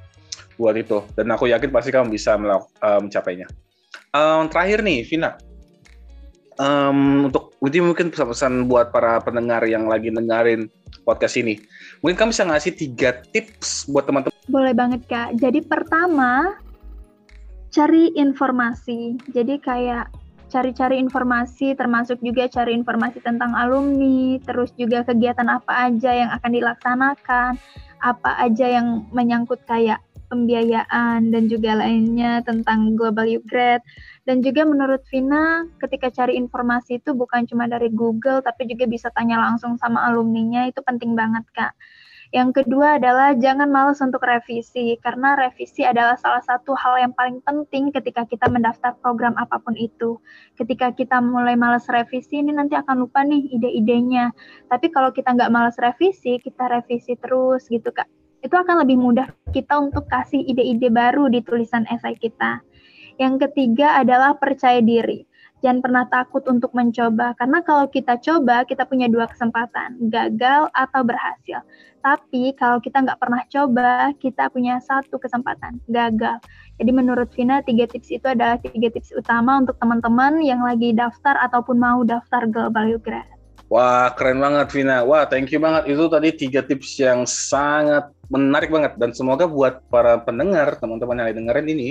buat 0.57 0.77
itu 0.77 1.05
dan 1.17 1.29
aku 1.33 1.49
yakin 1.49 1.69
pasti 1.69 1.93
kamu 1.93 2.13
bisa 2.13 2.37
mencapainya. 2.41 3.47
Um, 4.17 4.49
terakhir 4.49 4.81
nih, 4.81 5.05
Vina. 5.05 5.37
Um, 6.57 7.29
untuk 7.29 7.53
Widi 7.61 7.85
mungkin 7.85 8.09
pesan-pesan 8.09 8.65
buat 8.65 8.89
para 8.89 9.21
pendengar 9.21 9.61
yang 9.69 9.85
lagi 9.85 10.09
dengerin 10.09 10.73
podcast 11.05 11.37
ini. 11.37 11.61
Mungkin 12.01 12.17
kamu 12.17 12.31
bisa 12.33 12.49
ngasih 12.49 12.73
tiga 12.73 13.21
tips 13.33 13.85
buat 13.93 14.09
teman-teman. 14.09 14.33
Boleh 14.49 14.73
banget 14.73 15.05
kak. 15.05 15.37
Jadi 15.37 15.61
pertama 15.61 16.57
cari 17.69 18.09
informasi. 18.17 19.21
Jadi 19.37 19.61
kayak 19.61 20.09
cari-cari 20.47 21.03
informasi, 21.03 21.75
termasuk 21.75 22.23
juga 22.23 22.47
cari 22.47 22.73
informasi 22.75 23.19
tentang 23.23 23.53
alumni, 23.55 24.39
terus 24.43 24.71
juga 24.79 25.03
kegiatan 25.03 25.47
apa 25.51 25.91
aja 25.91 26.11
yang 26.15 26.31
akan 26.31 26.51
dilaksanakan, 26.55 27.53
apa 28.03 28.31
aja 28.39 28.67
yang 28.79 29.09
menyangkut 29.11 29.59
kayak 29.67 30.03
pembiayaan 30.27 31.31
dan 31.31 31.47
juga 31.47 31.79
lainnya 31.79 32.43
tentang 32.43 32.99
Global 32.99 33.27
Grad 33.47 33.81
dan 34.27 34.43
juga 34.43 34.67
menurut 34.67 35.07
Vina 35.07 35.65
ketika 35.79 36.11
cari 36.11 36.35
informasi 36.35 36.99
itu 36.99 37.15
bukan 37.15 37.47
cuma 37.47 37.71
dari 37.71 37.89
Google 37.95 38.43
tapi 38.43 38.67
juga 38.67 38.91
bisa 38.91 39.09
tanya 39.15 39.39
langsung 39.39 39.79
sama 39.79 40.03
alumninya 40.11 40.67
itu 40.67 40.83
penting 40.83 41.15
banget 41.15 41.47
Kak. 41.55 41.73
Yang 42.35 42.63
kedua 42.63 42.99
adalah 42.99 43.35
jangan 43.39 43.71
malas 43.71 44.03
untuk 44.03 44.23
revisi 44.23 44.99
karena 45.03 45.39
revisi 45.39 45.87
adalah 45.87 46.19
salah 46.19 46.43
satu 46.43 46.75
hal 46.75 46.99
yang 47.03 47.13
paling 47.15 47.39
penting 47.43 47.91
ketika 47.91 48.27
kita 48.27 48.47
mendaftar 48.51 48.95
program 49.03 49.35
apa 49.39 49.59
pun 49.59 49.75
itu. 49.75 50.19
Ketika 50.55 50.95
kita 50.95 51.19
mulai 51.23 51.55
malas 51.55 51.87
revisi 51.91 52.43
ini 52.43 52.55
nanti 52.55 52.75
akan 52.75 53.07
lupa 53.07 53.23
nih 53.23 53.59
ide-idenya. 53.59 54.31
Tapi 54.71 54.91
kalau 54.95 55.11
kita 55.11 55.35
nggak 55.35 55.53
malas 55.53 55.77
revisi, 55.83 56.39
kita 56.39 56.71
revisi 56.71 57.19
terus 57.19 57.67
gitu 57.67 57.91
Kak 57.91 58.07
itu 58.47 58.55
akan 58.55 58.87
lebih 58.87 58.95
mudah 59.03 59.27
kita 59.51 59.75
untuk 59.83 60.07
kasih 60.07 60.39
ide-ide 60.39 60.87
baru 60.87 61.27
di 61.27 61.43
tulisan 61.43 61.83
esai 61.91 62.15
kita. 62.15 62.63
Yang 63.19 63.51
ketiga 63.51 63.99
adalah 63.99 64.39
percaya 64.39 64.79
diri. 64.79 65.26
Jangan 65.65 65.81
pernah 65.81 66.05
takut 66.13 66.45
untuk 66.53 66.71
mencoba, 66.77 67.33
karena 67.41 67.65
kalau 67.65 67.89
kita 67.89 68.21
coba, 68.21 68.69
kita 68.69 68.85
punya 68.85 69.09
dua 69.09 69.25
kesempatan, 69.25 69.97
gagal 70.13 70.69
atau 70.77 71.01
berhasil. 71.01 71.65
Tapi 72.05 72.53
kalau 72.61 72.79
kita 72.79 73.03
nggak 73.03 73.19
pernah 73.19 73.43
coba, 73.49 74.13
kita 74.21 74.53
punya 74.53 74.79
satu 74.85 75.17
kesempatan, 75.17 75.81
gagal. 75.89 76.39
Jadi 76.77 76.91
menurut 76.93 77.33
Vina, 77.33 77.65
tiga 77.65 77.89
tips 77.89 78.13
itu 78.13 78.27
adalah 78.29 78.61
tiga 78.61 78.93
tips 78.93 79.17
utama 79.17 79.65
untuk 79.65 79.81
teman-teman 79.81 80.45
yang 80.45 80.61
lagi 80.61 80.93
daftar 80.93 81.41
ataupun 81.41 81.81
mau 81.81 82.05
daftar 82.05 82.45
Global 82.47 83.01
Grad. 83.01 83.27
Wah, 83.67 84.15
keren 84.15 84.39
banget 84.39 84.71
Vina. 84.71 85.03
Wah, 85.03 85.27
thank 85.27 85.51
you 85.51 85.59
banget. 85.59 85.91
Itu 85.91 86.07
tadi 86.07 86.31
tiga 86.31 86.63
tips 86.63 87.03
yang 87.03 87.27
sangat 87.27 88.13
menarik 88.31 88.71
banget. 88.71 88.95
Dan 88.95 89.11
semoga 89.11 89.51
buat 89.51 89.83
para 89.91 90.23
pendengar, 90.23 90.79
teman-teman 90.79 91.27
yang 91.27 91.43
dengerin 91.43 91.69
ini, 91.75 91.89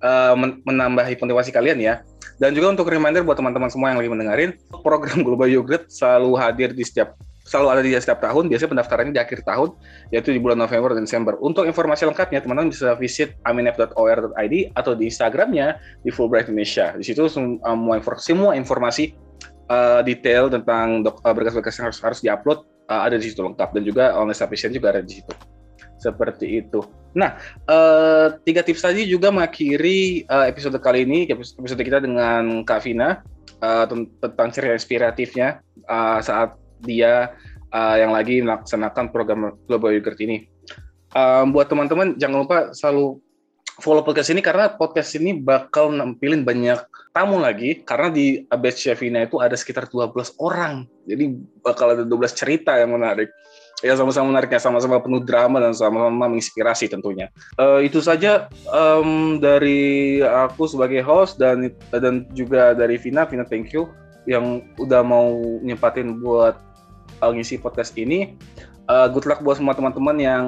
uh, 0.00 0.34
menambahi 0.64 1.16
motivasi 1.16 1.50
kalian 1.54 1.78
ya. 1.80 1.94
Dan 2.40 2.56
juga 2.56 2.72
untuk 2.72 2.88
reminder 2.88 3.20
buat 3.20 3.36
teman-teman 3.36 3.68
semua 3.68 3.92
yang 3.92 4.00
lagi 4.00 4.10
mendengarin, 4.10 4.50
program 4.80 5.20
Global 5.26 5.48
Yogurt 5.48 5.92
selalu 5.92 6.40
hadir 6.40 6.72
di 6.72 6.84
setiap 6.84 7.16
selalu 7.50 7.68
ada 7.68 7.80
di 7.82 7.90
setiap 7.98 8.22
tahun. 8.22 8.46
Biasanya 8.46 8.70
pendaftarannya 8.78 9.12
di 9.12 9.22
akhir 9.22 9.42
tahun, 9.42 9.74
yaitu 10.14 10.30
di 10.30 10.38
bulan 10.38 10.56
November 10.56 10.94
dan 10.94 11.02
Desember. 11.04 11.34
Untuk 11.42 11.66
informasi 11.66 12.06
lengkapnya, 12.06 12.40
teman-teman 12.46 12.70
bisa 12.70 12.94
visit 12.94 13.34
aminef.or.id 13.42 14.54
atau 14.78 14.92
di 14.94 15.10
Instagramnya 15.10 15.82
di 16.06 16.14
Fulbright 16.14 16.46
Indonesia. 16.46 16.94
Di 16.94 17.04
situ 17.04 17.26
semua 17.26 17.98
informasi, 17.98 18.24
semua 18.24 18.54
informasi 18.54 19.18
uh, 19.66 20.00
detail 20.06 20.46
tentang 20.46 21.02
berkas-berkas 21.04 21.74
yang 21.82 21.90
harus 21.90 21.98
harus 22.00 22.20
diupload 22.22 22.58
uh, 22.86 23.02
ada 23.06 23.18
di 23.18 23.26
situ 23.30 23.42
lengkap 23.42 23.68
dan 23.74 23.82
juga 23.82 24.04
online 24.14 24.38
submission 24.38 24.70
juga 24.70 24.94
ada 24.94 25.02
di 25.02 25.18
situ. 25.18 25.32
Seperti 26.00 26.64
itu. 26.64 26.80
Nah, 27.12 27.36
uh, 27.68 28.32
tiga 28.46 28.64
tips 28.64 28.80
tadi 28.80 29.04
juga 29.04 29.28
mengakhiri 29.28 30.24
uh, 30.30 30.48
episode 30.48 30.80
kali 30.80 31.04
ini, 31.04 31.28
episode 31.28 31.82
kita 31.82 32.00
dengan 32.00 32.64
Kak 32.64 32.86
Vina 32.86 33.20
uh, 33.60 33.84
tentang 33.86 34.48
cerita 34.48 34.72
inspiratifnya 34.72 35.60
uh, 35.90 36.18
saat 36.24 36.56
dia 36.80 37.36
uh, 37.74 37.96
yang 37.98 38.16
lagi 38.16 38.40
melaksanakan 38.40 39.12
program 39.12 39.52
Global 39.68 39.92
Yogurt 39.92 40.18
ini. 40.22 40.48
Uh, 41.10 41.42
buat 41.50 41.66
teman-teman 41.66 42.14
jangan 42.16 42.46
lupa 42.46 42.58
selalu 42.70 43.18
follow 43.82 44.04
podcast 44.04 44.30
ini 44.30 44.44
karena 44.44 44.70
podcast 44.70 45.16
ini 45.18 45.34
bakal 45.40 45.90
nampilin 45.90 46.46
banyak 46.46 46.78
tamu 47.10 47.40
lagi 47.42 47.82
karena 47.82 48.12
di 48.12 48.44
batch 48.46 48.86
Chefina 48.86 49.24
itu 49.26 49.42
ada 49.42 49.56
sekitar 49.58 49.90
12 49.90 50.38
orang. 50.38 50.86
Jadi 51.08 51.34
bakal 51.64 51.98
ada 51.98 52.04
12 52.06 52.30
cerita 52.36 52.76
yang 52.78 52.94
menarik. 52.94 53.32
Ya 53.80 53.96
sama-sama 53.96 54.28
menariknya, 54.28 54.60
sama-sama 54.60 55.00
penuh 55.00 55.24
drama 55.24 55.56
dan 55.56 55.72
sama-sama 55.72 56.28
menginspirasi 56.28 56.92
tentunya. 56.92 57.32
Uh, 57.56 57.80
itu 57.80 58.04
saja 58.04 58.52
um, 58.68 59.40
dari 59.40 60.20
aku 60.20 60.68
sebagai 60.68 61.00
host 61.00 61.40
dan 61.40 61.72
dan 61.88 62.28
juga 62.36 62.76
dari 62.76 63.00
Vina. 63.00 63.24
Vina 63.24 63.48
thank 63.48 63.72
you 63.72 63.88
yang 64.28 64.60
udah 64.76 65.00
mau 65.00 65.32
nyempatin 65.64 66.20
buat 66.20 66.60
uh, 67.24 67.32
ngisi 67.32 67.56
podcast 67.56 67.96
ini. 67.96 68.36
Uh, 68.90 69.08
good 69.08 69.24
luck 69.24 69.40
buat 69.40 69.56
semua 69.56 69.72
teman-teman 69.72 70.16
yang 70.20 70.44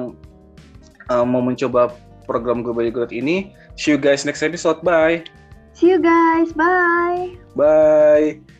uh, 1.09 1.25
mau 1.25 1.41
mencoba 1.41 1.89
program 2.29 2.61
Global 2.61 2.87
Growth 2.93 3.15
ini. 3.15 3.51
See 3.75 3.91
you 3.91 3.99
guys 3.99 4.23
next 4.23 4.45
episode. 4.45 4.79
Bye. 4.85 5.25
See 5.73 5.89
you 5.89 5.97
guys. 5.97 6.53
Bye. 6.53 7.33
Bye. 7.57 8.52